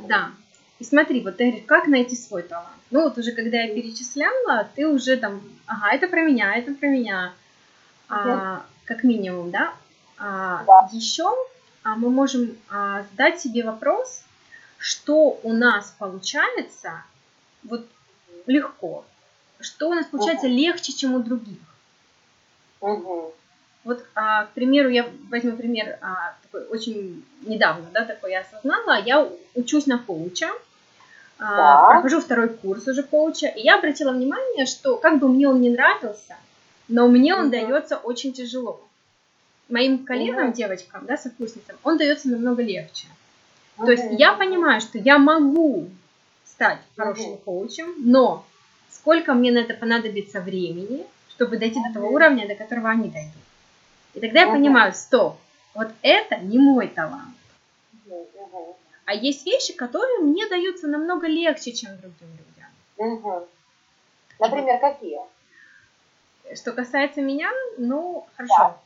Да. 0.08 0.32
И 0.80 0.84
смотри, 0.84 1.22
вот 1.22 1.38
ты 1.38 1.46
говоришь, 1.46 1.66
как 1.66 1.88
найти 1.88 2.16
свой 2.16 2.44
талант? 2.44 2.70
Ну 2.90 3.04
вот 3.04 3.18
уже 3.18 3.34
когда 3.34 3.62
я 3.62 3.74
перечисляла, 3.74 4.68
ты 4.76 4.88
уже 4.88 5.18
там, 5.18 5.42
ага, 5.68 5.94
это 5.94 6.08
про 6.08 6.22
меня, 6.22 6.56
это 6.56 6.74
про 6.74 6.88
меня, 6.88 7.34
а, 8.08 8.66
как 8.86 9.04
минимум, 9.04 9.52
да? 9.52 9.74
А, 10.18 10.64
да. 10.64 10.90
Еще 10.92 11.30
а, 11.84 11.96
мы 11.96 12.10
можем 12.10 12.58
а, 12.70 13.04
задать 13.12 13.42
себе 13.42 13.64
вопрос, 13.64 14.24
что 14.78 15.40
у 15.44 15.52
нас 15.54 15.94
получается 16.00 17.04
вот 17.64 17.86
легко, 18.48 19.06
что 19.60 19.90
у 19.90 19.94
нас 19.94 20.06
получается 20.08 20.48
угу. 20.48 20.56
легче, 20.56 20.94
чем 20.94 21.16
у 21.16 21.20
других. 21.20 21.60
Угу. 22.80 23.34
Вот, 23.90 24.06
а, 24.14 24.46
к 24.46 24.50
примеру, 24.52 24.90
я 24.90 25.10
возьму 25.32 25.58
пример 25.58 25.98
а, 26.02 26.36
такой 26.44 26.68
очень 26.68 27.26
недавно, 27.42 27.88
да, 27.92 28.06
такой 28.06 28.34
я 28.34 28.42
осознала. 28.42 29.02
Я 29.02 29.28
учусь 29.56 29.88
на 29.88 29.98
коуча, 29.98 30.48
а, 31.40 31.90
прохожу 31.90 32.22
второй 32.22 32.50
курс 32.50 32.88
уже 32.88 33.02
коуча, 33.02 33.48
и 33.48 33.62
я 33.62 33.80
обратила 33.80 34.12
внимание, 34.12 34.68
что 34.68 34.98
как 34.98 35.18
бы 35.18 35.28
мне 35.28 35.50
он 35.50 35.60
не 35.60 35.72
нравился, 35.72 36.38
но 36.88 37.08
мне 37.08 37.34
он 37.34 37.46
угу. 37.46 37.50
дается 37.50 37.98
очень 37.98 38.32
тяжело. 38.32 38.80
Моим 39.70 40.06
коллегам, 40.06 40.50
угу. 40.50 40.56
девочкам, 40.56 41.08
да, 41.08 41.18
сокурсницам, 41.18 41.76
он 41.84 41.98
дается 41.98 42.30
намного 42.30 42.62
легче. 42.62 43.08
Угу. 43.78 43.88
То 43.88 43.92
есть 43.92 44.06
я 44.12 44.34
понимаю, 44.34 44.82
что 44.82 45.00
я 45.00 45.18
могу 45.18 45.90
стать 46.46 46.78
хорошим 46.96 47.32
угу. 47.32 47.38
коучем, 47.38 47.96
но 47.98 48.46
сколько 48.92 49.34
мне 49.34 49.52
на 49.52 49.58
это 49.58 49.74
понадобится 49.74 50.42
времени, 50.42 51.08
чтобы 51.30 51.58
дойти 51.58 51.80
до 51.88 51.92
того 51.92 52.10
уровня, 52.10 52.48
до 52.48 52.54
которого 52.54 52.92
они 52.92 53.10
дойдут. 53.10 53.34
И 54.20 54.22
тогда 54.22 54.42
я 54.42 54.52
понимаю, 54.52 54.94
стоп, 54.94 55.38
вот 55.74 55.88
это 56.02 56.38
не 56.40 56.60
мой 56.60 56.90
талант. 56.90 57.36
А 59.06 59.14
есть 59.14 59.46
вещи, 59.46 59.74
которые 59.74 60.20
мне 60.20 60.46
даются 60.50 60.88
намного 60.88 61.26
легче, 61.26 61.72
чем 61.72 61.92
другим 61.98 62.28
людям. 62.32 63.48
Например, 64.40 64.78
какие? 64.80 65.20
Что 66.54 66.74
касается 66.74 67.22
меня, 67.22 67.50
ну, 67.78 68.28
хорошо. 68.36 68.56
Да. 68.58 68.78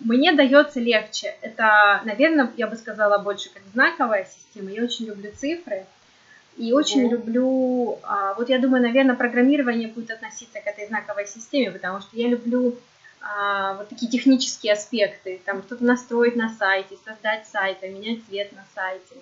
Мне 0.00 0.32
дается 0.32 0.80
легче. 0.80 1.36
Это, 1.40 2.00
наверное, 2.04 2.50
я 2.56 2.66
бы 2.66 2.74
сказала 2.74 3.18
больше 3.18 3.50
как 3.50 3.62
знаковая 3.72 4.24
система. 4.24 4.70
Я 4.70 4.82
очень 4.82 5.06
люблю 5.06 5.30
цифры. 5.36 5.86
И 6.56 6.72
очень 6.72 7.06
mm 7.06 7.10
люблю, 7.10 7.98
а, 8.02 8.34
вот 8.34 8.48
я 8.48 8.58
думаю, 8.58 8.82
наверное, 8.82 9.14
программирование 9.14 9.88
будет 9.88 10.10
относиться 10.10 10.60
к 10.60 10.66
этой 10.66 10.86
знаковой 10.86 11.26
системе, 11.26 11.70
потому 11.70 12.00
что 12.00 12.16
я 12.16 12.28
люблю 12.28 12.76
а, 13.26 13.74
вот 13.74 13.88
такие 13.88 14.10
технические 14.10 14.74
аспекты, 14.74 15.40
там 15.46 15.62
что-то 15.62 15.82
настроить 15.82 16.36
на 16.36 16.50
сайте, 16.50 16.98
создать 17.04 17.46
сайт, 17.48 17.80
поменять 17.80 18.22
цвет 18.26 18.52
на 18.52 18.64
сайте. 18.74 19.16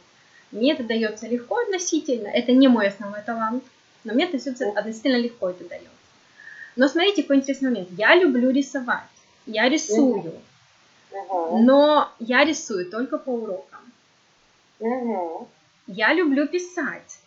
Мне 0.51 0.73
это 0.73 0.83
дается 0.83 1.29
легко 1.29 1.59
относительно, 1.59 2.27
это 2.27 2.51
не 2.53 2.67
мой 2.67 2.89
основной 2.89 3.23
талант, 3.23 3.63
но 4.03 4.13
мне 4.13 4.25
это 4.25 4.39
все 4.39 4.51
относительно 4.51 5.17
легко 5.17 5.51
это 5.51 5.65
дается. 5.69 5.89
Но 6.75 6.89
смотрите, 6.89 7.23
какой 7.23 7.37
интересный 7.37 7.71
момент. 7.71 7.91
Я 7.93 8.17
люблю 8.17 8.51
рисовать, 8.51 9.05
я 9.47 9.69
рисую, 9.69 10.35
но 11.13 12.13
я 12.19 12.45
рисую 12.45 12.91
только 12.91 13.19
по 13.19 13.31
урокам. 13.31 13.81
Я 15.87 16.13
люблю 16.13 16.49
писать, 16.49 17.21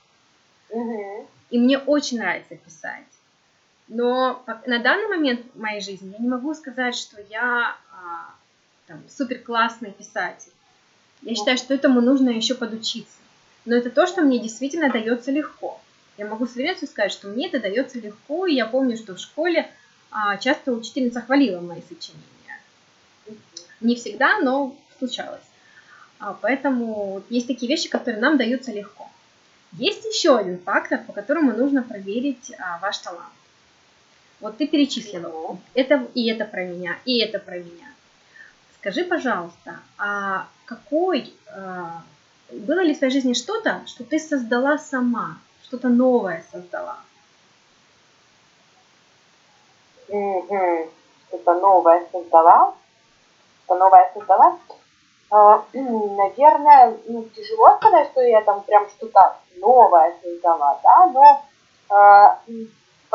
и 1.49 1.57
мне 1.57 1.77
очень 1.77 2.17
нравится 2.17 2.55
писать. 2.57 3.05
Но 3.87 4.43
на 4.65 4.79
данный 4.79 5.07
момент 5.07 5.41
в 5.53 5.59
моей 5.59 5.81
жизни 5.81 6.11
я 6.11 6.19
не 6.19 6.27
могу 6.27 6.53
сказать, 6.53 6.95
что 6.95 7.21
я 7.29 7.75
а, 7.91 8.33
там, 8.87 9.03
супер 9.09 9.39
классный 9.39 9.91
писатель. 9.91 10.51
Я 11.21 11.35
считаю, 11.35 11.57
что 11.57 11.73
этому 11.73 12.01
нужно 12.01 12.29
еще 12.29 12.55
подучиться. 12.55 13.17
Но 13.65 13.75
это 13.75 13.89
то, 13.89 14.07
что 14.07 14.21
мне 14.21 14.39
действительно 14.39 14.91
дается 14.91 15.31
легко. 15.31 15.79
Я 16.17 16.27
могу 16.27 16.47
с 16.47 16.53
уверенностью 16.53 16.87
сказать, 16.87 17.11
что 17.11 17.27
мне 17.27 17.47
это 17.47 17.59
дается 17.59 17.99
легко, 17.99 18.47
и 18.47 18.55
я 18.55 18.65
помню, 18.65 18.95
что 18.97 19.15
в 19.15 19.19
школе 19.19 19.69
а, 20.11 20.37
часто 20.37 20.71
учительница 20.71 21.21
хвалила 21.21 21.59
мои 21.59 21.81
сочинения. 21.81 22.59
Не 23.81 23.95
всегда, 23.95 24.39
но 24.39 24.75
случалось. 24.97 25.43
А, 26.19 26.33
поэтому 26.33 27.23
есть 27.29 27.47
такие 27.47 27.69
вещи, 27.69 27.89
которые 27.89 28.21
нам 28.21 28.37
даются 28.37 28.71
легко. 28.71 29.09
Есть 29.73 30.05
еще 30.05 30.37
один 30.37 30.57
фактор, 30.59 31.03
по 31.03 31.11
которому 31.11 31.51
нужно 31.51 31.83
проверить 31.83 32.53
а, 32.57 32.79
ваш 32.79 32.99
талант. 32.99 33.33
Вот 34.41 34.57
ты 34.57 34.67
перечислила, 34.67 35.57
это 35.73 36.07
и 36.13 36.29
это 36.29 36.45
про 36.45 36.65
меня, 36.65 36.97
и 37.05 37.19
это 37.19 37.39
про 37.39 37.57
меня. 37.57 37.87
Скажи, 38.79 39.03
пожалуйста, 39.03 39.79
а 39.97 40.47
какой, 40.65 41.33
а, 41.47 42.03
было 42.51 42.81
ли 42.81 42.93
в 42.93 42.97
твоей 42.97 43.13
жизни 43.13 43.33
что-то, 43.33 43.81
что 43.87 44.03
ты 44.03 44.19
создала 44.19 44.77
сама, 44.77 45.37
что-то 45.63 45.87
новое 45.89 46.43
создала? 46.51 46.97
Угу. 50.07 50.91
Что-то 51.29 51.53
новое 51.59 52.05
создала? 52.11 52.75
Что 53.63 53.77
новое 53.77 54.11
создала? 54.13 54.59
А, 55.31 55.65
наверное, 55.73 56.97
ну, 57.07 57.23
тяжело 57.35 57.77
сказать, 57.77 58.09
что 58.11 58.21
я 58.21 58.41
там 58.41 58.61
прям 58.63 58.87
что-то 58.89 59.37
новое 59.57 60.13
создала, 60.21 60.79
да, 60.83 61.07
но 61.07 61.45
а, 61.89 62.39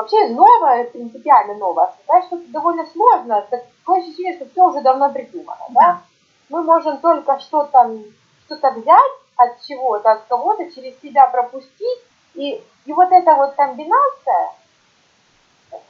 Вообще 0.01 0.29
новое, 0.29 0.85
принципиально 0.85 1.57
новое, 1.57 1.93
создать 1.99 2.25
что-то 2.25 2.51
довольно 2.51 2.87
сложно. 2.87 3.47
Такое 3.51 4.01
ощущение, 4.01 4.35
что 4.35 4.49
все 4.49 4.67
уже 4.67 4.81
давно 4.81 5.13
придумано. 5.13 5.61
Да? 5.69 5.81
да? 5.81 6.01
Мы 6.49 6.63
можем 6.63 6.97
только 6.99 7.39
что-то 7.39 7.99
что 8.47 8.71
взять 8.71 9.13
от 9.37 9.61
чего-то, 9.61 10.13
от 10.13 10.23
кого-то, 10.23 10.71
через 10.73 10.99
себя 11.03 11.27
пропустить. 11.27 12.01
И, 12.33 12.65
и 12.87 12.93
вот 12.95 13.13
эта 13.13 13.35
вот 13.35 13.53
комбинация, 13.57 14.53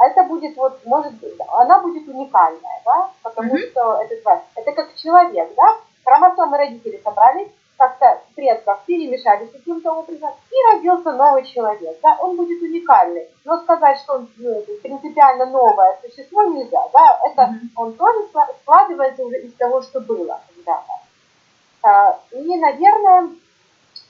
это 0.01 0.25
будет 0.25 0.57
вот, 0.57 0.85
может 0.85 1.15
быть, 1.15 1.35
она 1.47 1.79
будет 1.79 2.09
уникальная, 2.09 2.83
да, 2.85 3.11
потому 3.23 3.55
mm-hmm. 3.55 3.71
что 3.71 4.03
это, 4.03 4.43
это 4.57 4.73
как 4.73 4.97
человек, 4.97 5.55
да, 5.55 5.77
хромосомы 6.05 6.57
родителей 6.57 7.01
собрались, 7.05 7.51
как-то 7.81 8.21
предков 8.35 8.79
перемешались 8.85 9.51
каким-то 9.51 9.93
образом, 9.93 10.29
и 10.51 10.75
родился 10.75 11.13
новый 11.13 11.47
человек. 11.47 11.99
Да? 12.03 12.15
Он 12.21 12.37
будет 12.37 12.61
уникальный. 12.61 13.27
Но 13.47 13.59
сказать, 13.63 13.99
что 14.01 14.17
он 14.17 14.29
ну, 14.37 14.63
принципиально 14.83 15.47
новое 15.47 15.99
существо 16.03 16.43
нельзя. 16.43 16.83
Да? 16.93 17.21
Это 17.25 17.43
mm-hmm. 17.43 17.69
он 17.77 17.95
тоже 17.95 18.29
складывается 18.61 19.25
уже 19.25 19.39
из 19.39 19.55
того, 19.55 19.81
что 19.81 20.01
было 20.01 20.43
когда-то. 20.55 20.93
А, 21.83 22.21
и, 22.33 22.59
наверное, 22.59 23.31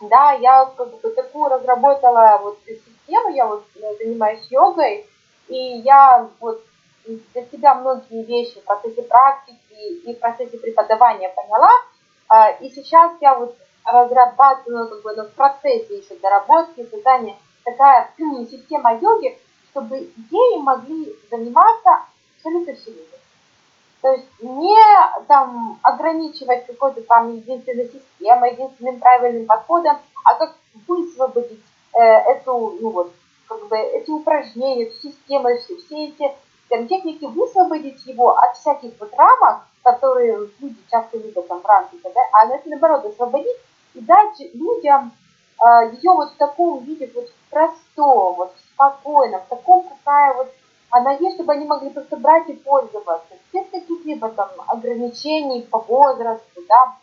да, 0.00 0.32
я 0.32 0.66
как 0.76 0.90
бы 1.00 1.10
такую 1.10 1.50
разработала 1.50 2.40
вот 2.42 2.58
систему, 2.66 3.28
я 3.28 3.46
вот 3.46 3.64
э, 3.76 3.94
занимаюсь 4.02 4.44
йогой, 4.50 5.06
и 5.46 5.56
я 5.84 6.28
вот 6.40 6.60
для 7.06 7.44
себя 7.46 7.76
многие 7.76 8.24
вещи 8.24 8.58
в 8.58 8.64
процессе 8.64 9.02
практики 9.02 9.58
и 9.70 10.12
в 10.12 10.18
процессе 10.18 10.58
преподавания 10.58 11.28
поняла, 11.28 11.70
и 12.60 12.70
сейчас 12.70 13.12
я 13.20 13.38
вот 13.38 13.56
разрабатываю, 13.84 14.88
как 14.88 15.02
бы, 15.02 15.14
ну, 15.16 15.24
в 15.24 15.32
процессе 15.32 15.98
еще 15.98 16.14
доработки, 16.16 16.88
создания 16.90 17.36
такая 17.64 18.10
система 18.50 18.94
йоги, 18.96 19.38
чтобы 19.70 20.10
ею 20.30 20.60
могли 20.60 21.14
заниматься 21.30 22.04
абсолютно 22.36 22.74
все 22.74 22.90
люди. 22.90 23.06
То 24.02 24.12
есть 24.12 24.26
не 24.40 24.76
там 25.28 25.78
ограничивать 25.82 26.66
какой-то 26.66 27.02
там 27.02 27.34
единственной 27.36 27.84
системой, 27.84 28.52
единственным 28.52 28.98
правильным 28.98 29.46
подходом, 29.46 29.98
а 30.24 30.34
как 30.34 30.56
высвободить 30.88 31.60
э, 31.94 32.00
эту, 32.00 32.78
ну 32.80 32.90
вот, 32.90 33.12
как 33.46 33.66
бы 33.68 33.76
эти 33.76 34.10
упражнения, 34.10 34.84
эту 34.84 34.96
систему, 35.00 35.48
все, 35.58 35.76
все 35.76 36.06
эти 36.06 36.32
там, 36.70 36.86
техники, 36.86 37.24
высвободить 37.24 38.06
его 38.06 38.38
от 38.38 38.56
всяких 38.56 38.92
вот 38.98 39.12
рамок, 39.14 39.62
которые 39.82 40.48
люди 40.60 40.76
часто 40.90 41.18
видят 41.18 41.46
там 41.48 41.60
в 41.60 41.66
рамках, 41.66 42.00
да, 42.02 42.20
а 42.32 42.46
наоборот 42.64 43.04
освободить 43.04 43.56
и 43.94 44.00
дать 44.00 44.40
людям 44.54 45.12
э, 45.60 45.90
ее 45.94 46.12
вот 46.12 46.30
в 46.30 46.36
таком 46.36 46.84
виде, 46.84 47.10
вот 47.14 47.28
в 47.28 47.96
вот 47.96 48.54
в 48.54 48.60
спокойном, 48.72 49.40
в 49.40 49.48
таком, 49.48 49.88
какая 49.88 50.34
вот 50.34 50.48
она 50.90 51.12
есть, 51.12 51.34
чтобы 51.36 51.52
они 51.52 51.66
могли 51.66 51.90
просто 51.90 52.16
брать 52.16 52.48
и 52.48 52.52
пользоваться, 52.52 53.34
без 53.52 53.68
каких-либо 53.70 54.28
там 54.30 54.50
ограничений 54.68 55.62
по 55.62 55.78
возрасту, 55.78 56.62
да, 56.68 56.96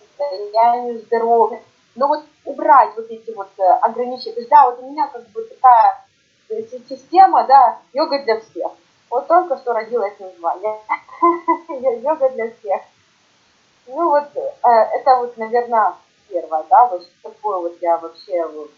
состоянию 0.00 0.98
здоровья. 1.00 1.62
Но 1.94 2.08
вот 2.08 2.24
убрать 2.44 2.94
вот 2.96 3.10
эти 3.10 3.30
вот 3.30 3.48
э, 3.58 3.62
ограничения. 3.62 4.34
То 4.34 4.40
есть, 4.40 4.50
да, 4.50 4.68
вот 4.68 4.82
у 4.82 4.90
меня 4.90 5.06
как 5.08 5.26
бы 5.28 5.42
такая 5.44 6.03
система, 6.88 7.44
да, 7.44 7.78
йога 7.92 8.22
для 8.24 8.40
всех. 8.40 8.72
Вот 9.10 9.26
только 9.26 9.56
что 9.58 9.72
родилось 9.72 10.18
название. 10.18 10.80
Йога 12.02 12.30
для 12.30 12.50
всех. 12.50 12.80
Ну 13.86 14.08
вот, 14.08 14.28
э, 14.34 14.68
это 14.68 15.16
вот, 15.16 15.36
наверное, 15.36 15.94
первое, 16.28 16.64
да, 16.68 16.86
вот 16.86 17.08
такое 17.22 17.58
вот 17.58 17.76
я 17.80 17.98
вообще 17.98 18.46
вот 18.46 18.70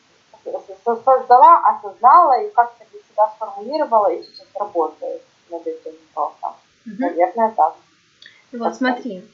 создала, 1.04 1.58
осознала 1.68 2.40
и 2.40 2.50
как-то 2.50 2.84
для 2.90 3.00
себя 3.00 3.28
сформулировала 3.34 4.12
и 4.12 4.22
сейчас 4.22 4.46
работаю 4.54 5.20
над 5.50 5.66
этим 5.66 5.92
вопросом. 6.14 6.56
Угу. 6.86 6.96
Наверное, 6.98 7.50
так. 7.50 7.76
Вот 8.52 8.64
так 8.64 8.74
смотри, 8.74 9.24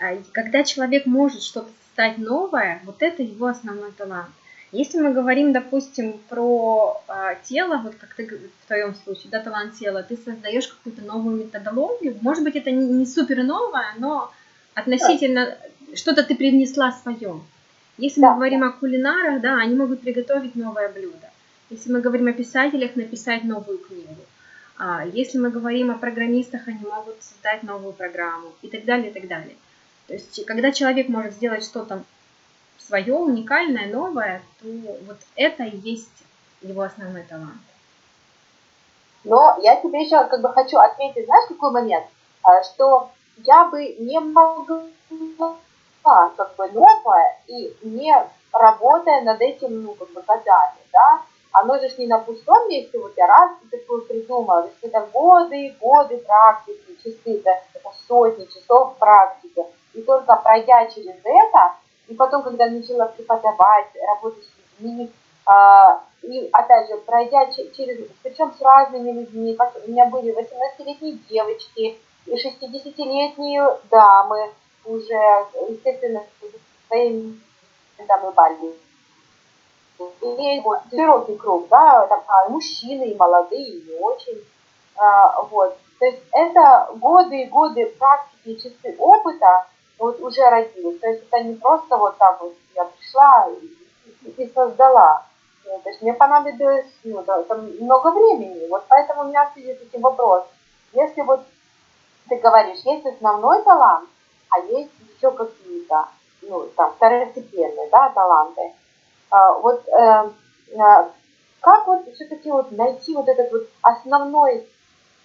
а, 0.00 0.16
когда 0.32 0.64
человек 0.64 1.06
может 1.06 1.42
что-то 1.42 1.70
создать 1.88 2.18
новое, 2.18 2.80
вот 2.84 3.02
это 3.02 3.22
его 3.22 3.46
основной 3.46 3.92
талант. 3.92 4.30
Если 4.70 4.98
мы 4.98 5.12
говорим, 5.12 5.52
допустим, 5.52 6.20
про 6.28 7.00
э, 7.08 7.36
тело, 7.44 7.78
вот 7.78 7.94
как 7.94 8.14
ты 8.14 8.26
в 8.26 8.66
твоем 8.66 8.94
случае, 8.94 9.30
да, 9.30 9.40
талант 9.40 9.74
тела, 9.78 10.02
ты 10.02 10.16
создаешь 10.16 10.68
какую-то 10.68 11.02
новую 11.02 11.44
методологию, 11.44 12.16
может 12.20 12.44
быть, 12.44 12.56
это 12.56 12.70
не, 12.70 12.86
не 12.86 13.06
супер 13.06 13.42
новое, 13.44 13.94
но 13.98 14.30
относительно 14.74 15.46
да. 15.46 15.96
что-то 15.96 16.22
ты 16.22 16.34
привнесла 16.34 16.92
свое. 16.92 17.40
Если 17.96 18.20
да. 18.20 18.30
мы 18.30 18.34
говорим 18.36 18.62
о 18.62 18.72
кулинарах, 18.72 19.40
да, 19.40 19.56
они 19.56 19.74
могут 19.74 20.02
приготовить 20.02 20.54
новое 20.54 20.90
блюдо. 20.90 21.30
Если 21.70 21.90
мы 21.90 22.00
говорим 22.00 22.28
о 22.28 22.32
писателях, 22.32 22.94
написать 22.94 23.44
новую 23.44 23.78
книгу. 23.78 24.16
А 24.76 25.04
если 25.06 25.38
мы 25.38 25.50
говорим 25.50 25.90
о 25.90 25.98
программистах, 25.98 26.68
они 26.68 26.84
могут 26.84 27.22
создать 27.22 27.62
новую 27.62 27.94
программу 27.94 28.52
и 28.62 28.68
так 28.68 28.84
далее, 28.84 29.10
и 29.10 29.12
так 29.12 29.26
далее. 29.26 29.56
То 30.06 30.14
есть, 30.14 30.44
когда 30.46 30.72
человек 30.72 31.08
может 31.08 31.34
сделать 31.34 31.64
что-то 31.64 32.04
свое, 32.88 33.14
уникальное, 33.14 33.86
новое, 33.86 34.42
то 34.60 34.66
вот 35.06 35.18
это 35.36 35.62
и 35.64 35.76
есть 35.76 36.24
его 36.62 36.82
основной 36.82 37.22
талант. 37.22 37.60
Но 39.24 39.58
я 39.60 39.76
тебе 39.76 40.02
еще 40.02 40.24
как 40.24 40.40
бы 40.40 40.48
хочу 40.52 40.78
отметить, 40.78 41.26
знаешь, 41.26 41.48
какой 41.48 41.70
момент? 41.70 42.06
А, 42.42 42.62
что 42.62 43.10
я 43.44 43.66
бы 43.66 43.94
не 43.98 44.18
могла 44.18 44.86
как 46.36 46.56
бы 46.56 46.68
новое 46.72 47.38
и 47.46 47.76
не 47.82 48.14
работая 48.52 49.20
над 49.22 49.40
этим, 49.40 49.82
ну, 49.82 49.94
как 49.94 50.10
бы 50.12 50.22
годами, 50.22 50.80
да, 50.92 51.22
оно 51.52 51.78
же 51.78 51.88
не 51.98 52.06
на 52.06 52.18
пустом 52.18 52.68
месте, 52.68 52.98
вот 52.98 53.12
я 53.16 53.26
раз 53.26 53.50
такую 53.70 54.02
придумала, 54.02 54.62
то 54.62 54.68
есть 54.68 54.84
это 54.84 55.06
годы 55.12 55.66
и 55.66 55.76
годы 55.78 56.18
практики, 56.18 56.96
часы, 57.02 57.38
это, 57.38 57.50
это 57.74 57.90
сотни 58.06 58.46
часов 58.46 58.96
практики, 58.96 59.62
и 59.92 60.00
только 60.02 60.36
пройдя 60.36 60.86
через 60.86 61.16
это, 61.22 61.74
и 62.08 62.14
потом, 62.14 62.42
когда 62.42 62.66
начала 62.66 63.06
преподавать, 63.06 63.86
работать 64.06 64.44
с 64.44 64.80
людьми, 64.80 65.10
а, 65.46 66.00
и 66.22 66.48
опять 66.52 66.88
же, 66.88 66.96
пройдя 66.98 67.50
через, 67.52 68.08
причем 68.22 68.52
с 68.58 68.60
разными 68.60 69.12
людьми, 69.12 69.54
как 69.54 69.76
у 69.76 69.90
меня 69.90 70.06
были 70.06 70.34
18-летние 70.34 71.18
девочки 71.28 71.98
и 72.26 72.34
60-летние 72.34 73.78
дамы, 73.90 74.50
уже, 74.84 75.46
естественно, 75.68 76.24
своими 76.86 77.38
там 78.06 78.30
и 78.30 78.32
бальными. 78.32 78.74
И 80.22 80.60
вот 80.60 80.80
широкий 80.90 81.36
круг, 81.36 81.68
да, 81.68 82.06
там 82.06 82.22
а, 82.26 82.48
мужчины, 82.48 83.04
и 83.04 83.16
молодые, 83.16 83.68
и 83.68 83.90
не 83.90 83.96
очень. 83.96 84.44
А, 84.96 85.42
вот. 85.42 85.76
То 85.98 86.06
есть 86.06 86.22
это 86.32 86.88
годы 86.94 87.42
и 87.42 87.46
годы 87.46 87.86
практики, 87.98 88.54
часы 88.54 88.94
опыта, 88.98 89.66
вот 89.98 90.20
уже 90.20 90.48
родились. 90.48 91.00
То 91.00 91.08
есть 91.08 91.24
это 91.24 91.44
не 91.44 91.54
просто 91.54 91.96
вот 91.96 92.16
так 92.18 92.40
вот 92.40 92.54
я 92.74 92.84
пришла 92.84 93.48
и, 93.60 94.42
и 94.42 94.52
создала. 94.52 95.24
Ну, 95.64 95.78
то 95.82 95.90
есть 95.90 96.02
мне 96.02 96.14
понадобилось 96.14 96.86
ну, 97.04 97.22
да, 97.24 97.42
там 97.42 97.66
много 97.80 98.10
времени. 98.10 98.68
Вот 98.68 98.84
поэтому 98.88 99.22
у 99.22 99.24
меня 99.24 99.46
в 99.46 99.52
связи 99.52 99.74
с 99.74 99.82
этим 99.82 100.00
вопрос. 100.00 100.44
Если 100.92 101.20
вот 101.22 101.40
ты 102.28 102.36
говоришь, 102.36 102.80
есть 102.84 103.06
основной 103.06 103.62
талант, 103.62 104.08
а 104.50 104.58
есть 104.60 104.92
еще 105.16 105.30
какие-то, 105.30 106.08
ну, 106.42 106.68
там, 106.76 106.92
второстепенные, 106.92 107.88
да, 107.90 108.10
таланты. 108.10 108.72
А, 109.30 109.52
вот 109.54 109.86
э, 109.88 110.30
э, 110.72 111.08
как 111.60 111.86
вот 111.86 112.14
все-таки 112.14 112.50
вот 112.50 112.70
найти 112.72 113.14
вот 113.14 113.28
этот 113.28 113.52
вот 113.52 113.68
основной, 113.82 114.66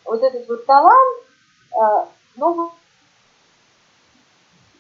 вот 0.06 0.22
этот 0.22 0.48
вот 0.48 0.66
талант, 0.66 1.24
э, 1.72 2.06
ну, 2.36 2.72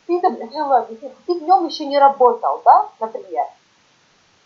ты, 0.07 0.19
там, 0.19 0.35
ты 0.35 1.33
в 1.33 1.43
нем 1.43 1.67
еще 1.67 1.85
не 1.85 1.97
работал, 1.97 2.61
да, 2.65 2.89
например. 2.99 3.45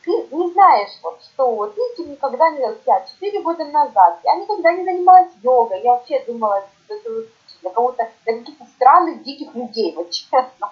Ты 0.03 0.11
не 0.31 0.51
знаешь, 0.51 0.91
вот, 1.03 1.19
что 1.21 1.51
вот 1.51 1.75
ты 1.75 2.03
никогда 2.03 2.49
не... 2.51 2.61
Я 2.85 3.05
4 3.05 3.41
года 3.41 3.65
назад, 3.65 4.19
я 4.23 4.35
никогда 4.35 4.71
не 4.71 4.85
занималась 4.85 5.31
йогой, 5.43 5.81
я 5.81 5.93
вообще 5.93 6.23
думала, 6.25 6.63
это 6.87 7.09
для 7.61 7.71
кого-то, 7.71 8.09
для 8.25 8.37
каких-то 8.37 8.65
странных, 8.75 9.23
диких 9.23 9.53
людей, 9.53 9.93
вот 9.95 10.11
честно. 10.11 10.71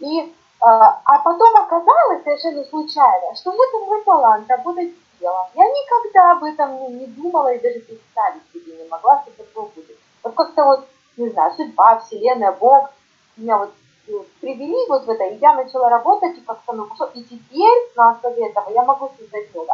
И, 0.00 0.34
а, 0.60 1.00
а 1.04 1.18
потом 1.20 1.56
оказалось 1.56 2.22
совершенно 2.24 2.64
случайно, 2.64 3.34
что 3.34 3.52
это 3.52 3.78
мой 3.78 4.02
талант 4.04 4.50
работать 4.50 4.90
с 4.90 5.20
телом. 5.20 5.46
Я 5.54 5.64
никогда 5.64 6.32
об 6.32 6.44
этом 6.44 6.80
не, 6.80 7.00
не 7.00 7.06
думала 7.06 7.54
и 7.54 7.60
даже 7.60 7.80
представить 7.80 8.42
себе 8.52 8.76
не 8.76 8.88
могла, 8.88 9.22
что 9.22 9.42
такое 9.42 9.70
будет. 9.74 9.96
Вот 10.22 10.34
как-то 10.34 10.64
вот, 10.64 10.86
не 11.16 11.30
знаю, 11.30 11.54
судьба, 11.56 12.00
вселенная, 12.00 12.52
Бог 12.52 12.90
меня 13.38 13.58
вот 13.58 13.72
э, 14.08 14.12
привели 14.40 14.76
вот 14.88 15.06
в 15.06 15.10
это, 15.10 15.24
и 15.24 15.38
я 15.38 15.54
начала 15.54 15.88
работать, 15.88 16.36
и 16.38 16.40
как-то, 16.40 16.72
ну, 16.72 16.88
и 17.14 17.22
теперь 17.22 17.92
на 17.96 18.10
основе 18.10 18.48
этого 18.48 18.70
я 18.70 18.84
могу 18.84 19.10
создать 19.18 19.54
много. 19.54 19.72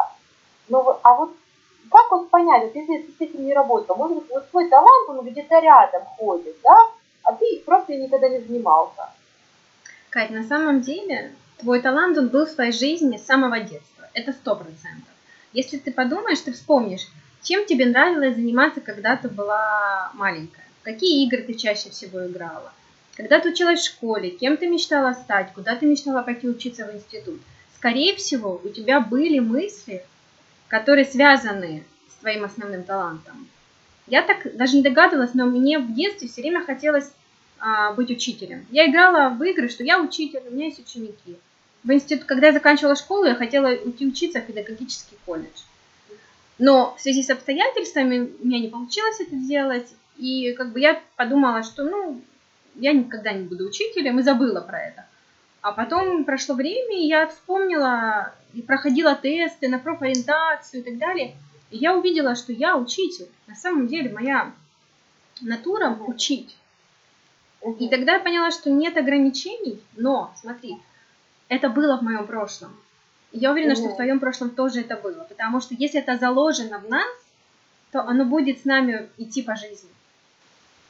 Ну, 0.69 0.97
а 1.03 1.13
вот 1.15 1.31
как 1.91 2.11
вот 2.11 2.29
понять, 2.29 2.63
вот 2.63 2.75
если 2.75 2.97
ты 2.97 3.11
с 3.11 3.21
этим 3.21 3.45
не 3.45 3.53
работал, 3.53 3.95
может 3.95 4.17
быть, 4.17 4.29
вот 4.29 4.49
твой 4.49 4.69
талант, 4.69 5.09
он 5.09 5.25
где-то 5.25 5.59
рядом 5.59 6.03
ходит, 6.17 6.55
да, 6.63 6.75
а 7.23 7.33
ты 7.33 7.61
просто 7.65 7.95
никогда 7.95 8.29
не 8.29 8.39
занимался. 8.39 9.09
Кать, 10.09 10.31
на 10.31 10.43
самом 10.43 10.81
деле, 10.81 11.33
твой 11.57 11.81
талант, 11.81 12.17
он 12.17 12.29
был 12.29 12.45
в 12.45 12.53
твоей 12.53 12.71
жизни 12.71 13.17
с 13.17 13.25
самого 13.25 13.59
детства. 13.59 14.07
Это 14.13 14.31
сто 14.31 14.55
процентов. 14.55 15.13
Если 15.53 15.77
ты 15.77 15.91
подумаешь, 15.91 16.39
ты 16.41 16.53
вспомнишь, 16.53 17.07
чем 17.43 17.65
тебе 17.65 17.85
нравилось 17.85 18.35
заниматься, 18.35 18.81
когда 18.81 19.15
ты 19.15 19.29
была 19.29 20.11
маленькая? 20.13 20.65
Какие 20.83 21.25
игры 21.25 21.43
ты 21.43 21.53
чаще 21.53 21.89
всего 21.89 22.25
играла? 22.25 22.71
Когда 23.15 23.39
ты 23.39 23.49
училась 23.49 23.79
в 23.79 23.85
школе, 23.85 24.29
кем 24.29 24.57
ты 24.57 24.67
мечтала 24.67 25.13
стать, 25.13 25.53
куда 25.53 25.75
ты 25.75 25.85
мечтала 25.85 26.21
пойти 26.21 26.49
учиться 26.49 26.85
в 26.85 26.93
институт? 26.93 27.39
Скорее 27.77 28.15
всего, 28.15 28.59
у 28.63 28.69
тебя 28.69 28.99
были 28.99 29.39
мысли, 29.39 30.03
которые 30.67 31.05
связаны 31.05 31.83
с 32.09 32.19
твоим 32.19 32.43
основным 32.43 32.83
талантом. 32.83 33.47
Я 34.07 34.21
так 34.21 34.55
даже 34.55 34.75
не 34.75 34.83
догадывалась, 34.83 35.33
но 35.33 35.45
мне 35.45 35.79
в 35.79 35.93
детстве 35.93 36.27
все 36.27 36.41
время 36.41 36.63
хотелось 36.63 37.09
а, 37.59 37.93
быть 37.93 38.11
учителем. 38.11 38.65
Я 38.69 38.89
играла 38.89 39.29
в 39.29 39.41
игры, 39.43 39.69
что 39.69 39.83
я 39.83 39.99
учитель, 40.01 40.41
у 40.47 40.53
меня 40.53 40.65
есть 40.65 40.79
ученики. 40.79 41.37
В 41.83 41.91
институт, 41.91 42.25
когда 42.25 42.47
я 42.47 42.53
заканчивала 42.53 42.95
школу, 42.95 43.25
я 43.25 43.35
хотела 43.35 43.69
уйти 43.69 44.05
учиться 44.05 44.41
в 44.41 44.45
педагогический 44.45 45.17
колледж. 45.25 45.61
Но 46.57 46.95
в 46.97 47.01
связи 47.01 47.23
с 47.23 47.29
обстоятельствами 47.29 48.31
у 48.39 48.45
меня 48.45 48.59
не 48.59 48.67
получилось 48.67 49.19
это 49.19 49.35
сделать, 49.35 49.87
и 50.17 50.53
как 50.53 50.71
бы 50.71 50.79
я 50.79 51.01
подумала, 51.15 51.63
что 51.63 51.83
ну, 51.83 52.21
я 52.75 52.93
никогда 52.93 53.33
не 53.33 53.45
буду 53.45 53.65
учителем, 53.67 54.19
и 54.19 54.23
забыла 54.23 54.61
про 54.61 54.79
это. 54.79 55.05
А 55.61 55.71
потом 55.71 56.25
прошло 56.25 56.55
время, 56.55 56.95
и 56.97 57.07
я 57.07 57.27
вспомнила 57.27 58.33
и 58.53 58.61
проходила 58.61 59.15
тесты 59.15 59.67
на 59.67 59.79
профориентацию 59.79 60.81
и 60.81 60.83
так 60.83 60.97
далее. 60.99 61.35
И 61.71 61.77
я 61.77 61.97
увидела, 61.97 62.35
что 62.35 62.53
я 62.53 62.77
учитель. 62.77 63.29
На 63.47 63.55
самом 63.55 63.87
деле 63.87 64.11
моя 64.11 64.53
натура 65.41 65.97
учить. 66.07 66.55
И 67.79 67.89
тогда 67.89 68.13
я 68.13 68.19
поняла, 68.19 68.51
что 68.51 68.69
нет 68.69 68.95
ограничений, 68.95 69.81
но, 69.95 70.31
смотри, 70.39 70.77
это 71.47 71.69
было 71.69 71.97
в 71.97 72.03
моем 72.03 72.27
прошлом. 72.27 72.75
И 73.31 73.39
я 73.39 73.51
уверена, 73.51 73.75
что 73.75 73.89
в 73.89 73.95
твоем 73.95 74.19
прошлом 74.19 74.51
тоже 74.51 74.81
это 74.81 74.95
было. 74.95 75.25
Потому 75.27 75.61
что 75.61 75.73
если 75.73 75.99
это 75.99 76.17
заложено 76.17 76.79
в 76.79 76.87
нас, 76.87 77.07
то 77.91 78.01
оно 78.01 78.23
будет 78.23 78.61
с 78.61 78.65
нами 78.65 79.09
идти 79.17 79.41
по 79.41 79.55
жизни. 79.55 79.89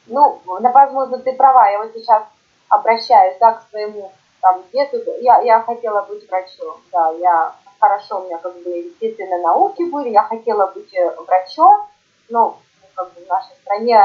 Ну, 0.06 0.40
возможно, 0.44 1.18
ты 1.18 1.32
права. 1.32 1.68
Я 1.70 1.78
вот 1.78 1.92
сейчас 1.94 2.22
обращаюсь 2.68 3.36
да, 3.38 3.52
к 3.52 3.68
своему 3.70 4.12
там 4.40 4.62
дету. 4.72 4.98
Я, 5.20 5.40
я 5.40 5.60
хотела 5.62 6.02
быть 6.02 6.28
врачом. 6.28 6.76
Да, 6.92 7.10
я 7.12 7.54
хорошо, 7.80 8.20
у 8.20 8.26
меня 8.26 8.38
как 8.38 8.56
бы 8.62 8.70
естественно 8.70 9.38
науки 9.38 9.82
были. 9.82 10.10
Я 10.10 10.22
хотела 10.22 10.66
быть 10.68 10.94
э, 10.94 11.14
врачом, 11.26 11.88
но 12.28 12.58
как 12.94 13.12
бы 13.12 13.24
в 13.24 13.28
нашей 13.28 13.54
стране 13.56 14.00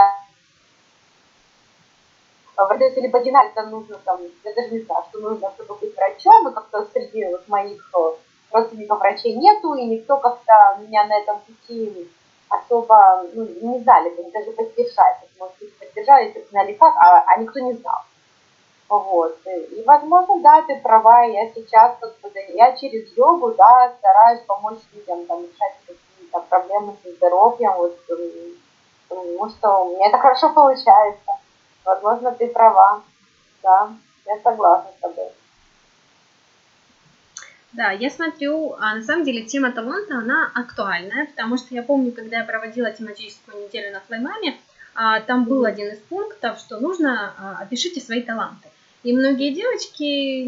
врачеватель 2.57 3.01
либо 3.01 3.19
это 3.19 3.63
нужно 3.67 3.97
там, 4.03 4.19
я 4.43 4.53
даже 4.53 4.69
не 4.69 4.81
знаю, 4.81 5.03
что 5.09 5.19
нужно, 5.19 5.51
чтобы 5.51 5.75
быть 5.75 5.95
врачом, 5.95 6.47
и 6.47 6.53
как-то 6.53 6.87
среди 6.93 7.25
вот 7.25 7.47
моих 7.47 7.89
э, 7.95 8.11
родственников 8.51 8.99
врачей 8.99 9.35
нету, 9.35 9.73
и 9.75 9.83
никто 9.85 10.17
как-то 10.17 10.77
меня 10.79 11.05
на 11.05 11.19
этом 11.19 11.39
пути 11.39 12.09
особо 12.51 13.23
ну, 13.33 13.47
не 13.61 13.79
знали, 13.79 14.13
даже 14.31 14.51
поддержать. 14.51 15.17
Может 15.39 15.55
быть, 15.59 15.77
поддержали, 15.79 16.45
знали 16.51 16.73
как, 16.73 16.95
а, 16.97 17.23
а 17.25 17.39
никто 17.39 17.59
не 17.59 17.73
знал. 17.73 18.01
Вот. 18.89 19.37
И, 19.45 19.83
возможно, 19.85 20.41
да, 20.41 20.61
ты 20.63 20.75
права, 20.81 21.23
я 21.23 21.49
сейчас, 21.51 21.95
как 21.99 22.13
бы, 22.19 22.29
я 22.53 22.75
через 22.75 23.15
йогу, 23.15 23.53
да, 23.53 23.93
стараюсь 23.99 24.41
помочь 24.41 24.79
людям, 24.93 25.25
там, 25.27 25.43
решать 25.43 25.75
какие-то 25.87 26.41
проблемы 26.49 26.95
со 27.01 27.11
здоровьем, 27.11 27.73
вот, 27.77 27.97
потому 29.07 29.49
что 29.49 29.85
у 29.85 29.95
меня 29.95 30.09
это 30.09 30.17
хорошо 30.19 30.49
получается. 30.49 31.31
Возможно, 31.85 32.33
ты 32.33 32.47
права, 32.47 33.01
да, 33.63 33.91
я 34.25 34.37
согласна 34.43 34.91
с 34.97 35.01
тобой. 35.01 35.31
Да, 37.73 37.91
я 37.91 38.09
смотрю, 38.09 38.75
а 38.79 38.95
на 38.95 39.03
самом 39.03 39.23
деле 39.23 39.43
тема 39.43 39.71
таланта, 39.71 40.17
она 40.17 40.51
актуальная, 40.53 41.27
потому 41.27 41.57
что 41.57 41.73
я 41.73 41.83
помню, 41.83 42.11
когда 42.11 42.39
я 42.39 42.43
проводила 42.43 42.91
тематическую 42.91 43.65
неделю 43.65 43.93
на 43.93 44.01
Флаймаме, 44.01 44.57
а, 44.93 45.21
там 45.21 45.45
был 45.45 45.63
один 45.63 45.87
из 45.87 45.99
пунктов, 45.99 46.59
что 46.59 46.79
нужно 46.79 47.33
а, 47.37 47.61
опишите 47.61 48.01
свои 48.01 48.21
таланты. 48.21 48.67
И 49.03 49.15
многие 49.15 49.53
девочки 49.53 50.43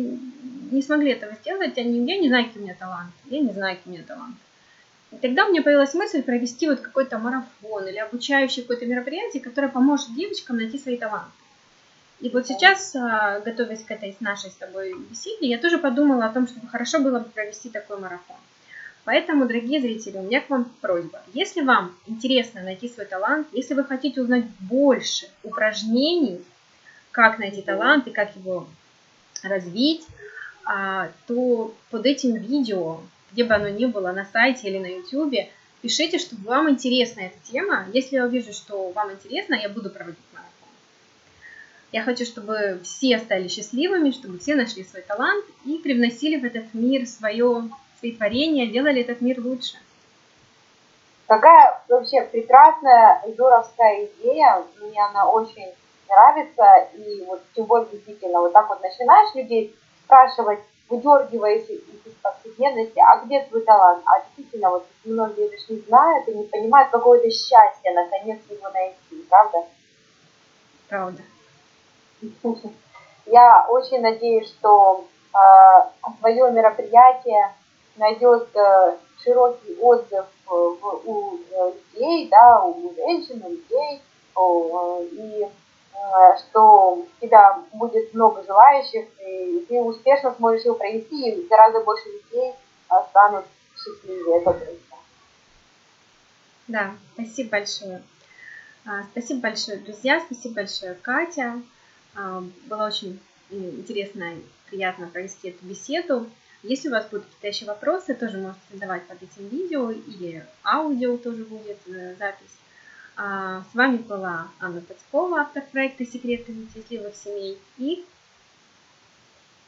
не 0.71 0.81
смогли 0.81 1.11
этого 1.11 1.33
сделать, 1.35 1.77
они, 1.77 2.05
я 2.05 2.19
не 2.19 2.27
знаю, 2.27 2.45
какие 2.45 2.61
у 2.61 2.65
меня 2.65 2.75
таланты, 2.77 3.13
я 3.25 3.39
не 3.39 3.53
знаю, 3.53 3.77
какие 3.77 3.93
у 3.93 3.95
меня 3.95 4.05
таланты. 4.05 4.37
И 5.11 5.15
тогда 5.15 5.45
у 5.45 5.51
меня 5.51 5.61
появилась 5.61 5.93
мысль 5.93 6.23
провести 6.23 6.67
вот 6.67 6.81
какой-то 6.81 7.19
марафон 7.19 7.87
или 7.87 7.97
обучающее 7.97 8.63
какое-то 8.63 8.85
мероприятие, 8.85 9.41
которое 9.41 9.69
поможет 9.69 10.13
девочкам 10.13 10.57
найти 10.57 10.77
свои 10.77 10.97
таланты. 10.97 11.31
И 12.19 12.29
вот 12.29 12.47
сейчас, 12.47 12.95
а, 12.95 13.39
готовясь 13.41 13.83
к 13.83 13.91
этой 13.91 14.15
нашей 14.19 14.49
с 14.49 14.55
тобой 14.55 14.93
беседе, 15.09 15.47
я 15.47 15.57
тоже 15.57 15.77
подумала 15.77 16.25
о 16.25 16.33
том, 16.33 16.47
чтобы 16.47 16.67
хорошо 16.67 16.99
было 16.99 17.19
бы 17.19 17.29
провести 17.29 17.69
такой 17.69 17.99
марафон. 17.99 18.37
Поэтому, 19.05 19.45
дорогие 19.45 19.81
зрители, 19.81 20.17
у 20.17 20.21
меня 20.21 20.39
к 20.39 20.49
вам 20.49 20.71
просьба. 20.79 21.21
Если 21.33 21.61
вам 21.61 21.93
интересно 22.07 22.61
найти 22.61 22.87
свой 22.87 23.05
талант, 23.05 23.47
если 23.51 23.73
вы 23.73 23.83
хотите 23.83 24.21
узнать 24.21 24.45
больше 24.59 25.27
упражнений, 25.43 26.41
как 27.11 27.37
найти 27.37 27.61
талант 27.61 28.07
и 28.07 28.11
как 28.11 28.35
его 28.37 28.67
развить, 29.43 30.05
а, 30.65 31.11
то 31.27 31.73
под 31.89 32.05
этим 32.05 32.35
видео, 32.35 33.01
где 33.33 33.43
бы 33.43 33.53
оно 33.53 33.67
ни 33.67 33.85
было, 33.85 34.13
на 34.13 34.25
сайте 34.25 34.69
или 34.69 34.77
на 34.79 34.87
YouTube, 34.87 35.49
пишите, 35.81 36.17
что 36.17 36.37
вам 36.37 36.69
интересна 36.69 37.21
эта 37.21 37.35
тема. 37.43 37.85
Если 37.91 38.15
я 38.15 38.25
увижу, 38.25 38.53
что 38.53 38.91
вам 38.91 39.11
интересно, 39.11 39.55
я 39.55 39.67
буду 39.67 39.89
проводить 39.89 40.19
я 41.93 42.01
хочу, 42.01 42.25
чтобы 42.25 42.79
все 42.83 43.19
стали 43.19 43.47
счастливыми, 43.47 44.09
чтобы 44.09 44.39
все 44.39 44.55
нашли 44.55 44.83
свой 44.83 45.03
талант 45.03 45.45
и 45.63 45.77
привносили 45.77 46.37
в 46.37 46.43
этот 46.43 46.73
мир 46.73 47.05
свое, 47.05 47.69
свои 47.99 48.11
творения, 48.13 48.65
делали 48.65 49.01
этот 49.01 49.21
мир 49.21 49.39
лучше. 49.39 49.77
Какая 51.27 51.83
вообще 51.87 52.23
прекрасная 52.23 53.21
здоровская 53.27 54.07
идея, 54.07 54.63
мне 54.81 54.99
она 55.05 55.29
очень 55.29 55.71
нравится, 56.09 56.89
и 56.95 57.23
вот 57.25 57.43
тем 57.55 57.65
более 57.65 57.87
действительно 57.91 58.39
вот 58.39 58.53
так 58.53 58.67
вот 58.69 58.81
начинаешь 58.81 59.35
людей 59.35 59.75
спрашивать, 60.03 60.61
выдергиваясь 60.89 61.69
из 61.69 62.13
повседневности, 62.23 62.99
а 62.99 63.23
где 63.23 63.43
твой 63.43 63.61
талант? 63.61 64.03
А 64.05 64.19
действительно, 64.21 64.71
вот 64.71 64.87
многие 65.05 65.47
даже 65.47 65.65
не 65.69 65.79
знают 65.81 66.27
и 66.27 66.33
не 66.33 66.43
понимают 66.45 66.89
какое-то 66.89 67.29
счастье 67.29 67.93
наконец 67.93 68.39
его 68.49 68.69
найти, 68.69 69.25
правда? 69.29 69.59
Правда. 70.89 71.21
Я 73.25 73.65
очень 73.69 74.01
надеюсь, 74.01 74.49
что 74.49 75.05
э, 75.33 76.09
твое 76.19 76.51
мероприятие 76.51 77.53
найдет 77.95 78.49
э, 78.55 78.97
широкий 79.23 79.77
отзыв 79.79 80.25
в, 80.45 81.01
у 81.05 81.37
людей, 81.37 82.27
да, 82.29 82.63
у 82.63 82.93
женщин, 82.95 83.41
у 83.45 83.49
людей, 83.49 84.01
э, 84.35 85.05
и 85.11 85.43
э, 85.43 86.37
что 86.37 86.93
у 86.95 87.07
тебя 87.21 87.59
будет 87.71 88.13
много 88.13 88.43
желающих, 88.43 89.05
и 89.25 89.65
ты 89.69 89.81
успешно 89.81 90.33
сможешь 90.35 90.65
его 90.65 90.75
провести, 90.75 91.29
и 91.29 91.47
гораздо 91.47 91.79
больше 91.81 92.09
людей 92.09 92.53
станут 93.09 93.45
счастливее. 93.77 94.43
Да, 96.67 96.91
спасибо 97.13 97.51
большое. 97.51 98.03
А, 98.85 99.03
спасибо 99.11 99.41
большое, 99.41 99.77
друзья, 99.77 100.21
спасибо 100.25 100.55
большое, 100.55 100.95
Катя. 100.95 101.61
А, 102.15 102.43
было 102.65 102.85
очень 102.87 103.19
интересно 103.49 104.35
и 104.35 104.41
приятно 104.69 105.07
провести 105.07 105.49
эту 105.49 105.65
беседу. 105.65 106.29
Если 106.63 106.87
у 106.87 106.91
вас 106.91 107.05
будут 107.07 107.25
какие-то 107.25 107.47
еще 107.47 107.65
вопросы, 107.65 108.13
тоже 108.13 108.37
можете 108.37 108.61
задавать 108.71 109.03
под 109.03 109.21
этим 109.21 109.47
видео 109.49 109.91
или 109.91 110.45
аудио 110.63 111.17
тоже 111.17 111.43
будет 111.43 111.77
э, 111.87 112.15
запись. 112.15 112.55
А, 113.15 113.63
с 113.71 113.75
вами 113.75 113.97
была 113.97 114.47
Анна 114.59 114.81
Пацкова, 114.81 115.41
автор 115.41 115.63
проекта 115.71 116.05
«Секреты 116.05 116.55
счастливых 116.73 117.15
семей» 117.15 117.59
и... 117.77 118.05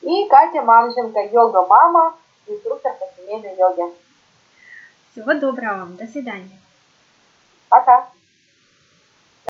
И 0.01 0.27
Катя 0.29 0.61
Манженко, 0.61 1.19
йога-мама, 1.31 2.17
инструктор 2.47 2.93
по 2.93 3.05
семейной 3.17 3.57
йоге. 3.57 3.93
Всего 5.11 5.33
доброго 5.33 5.79
вам, 5.79 5.95
до 5.95 6.07
свидания. 6.07 6.59
Пока. 7.69 8.09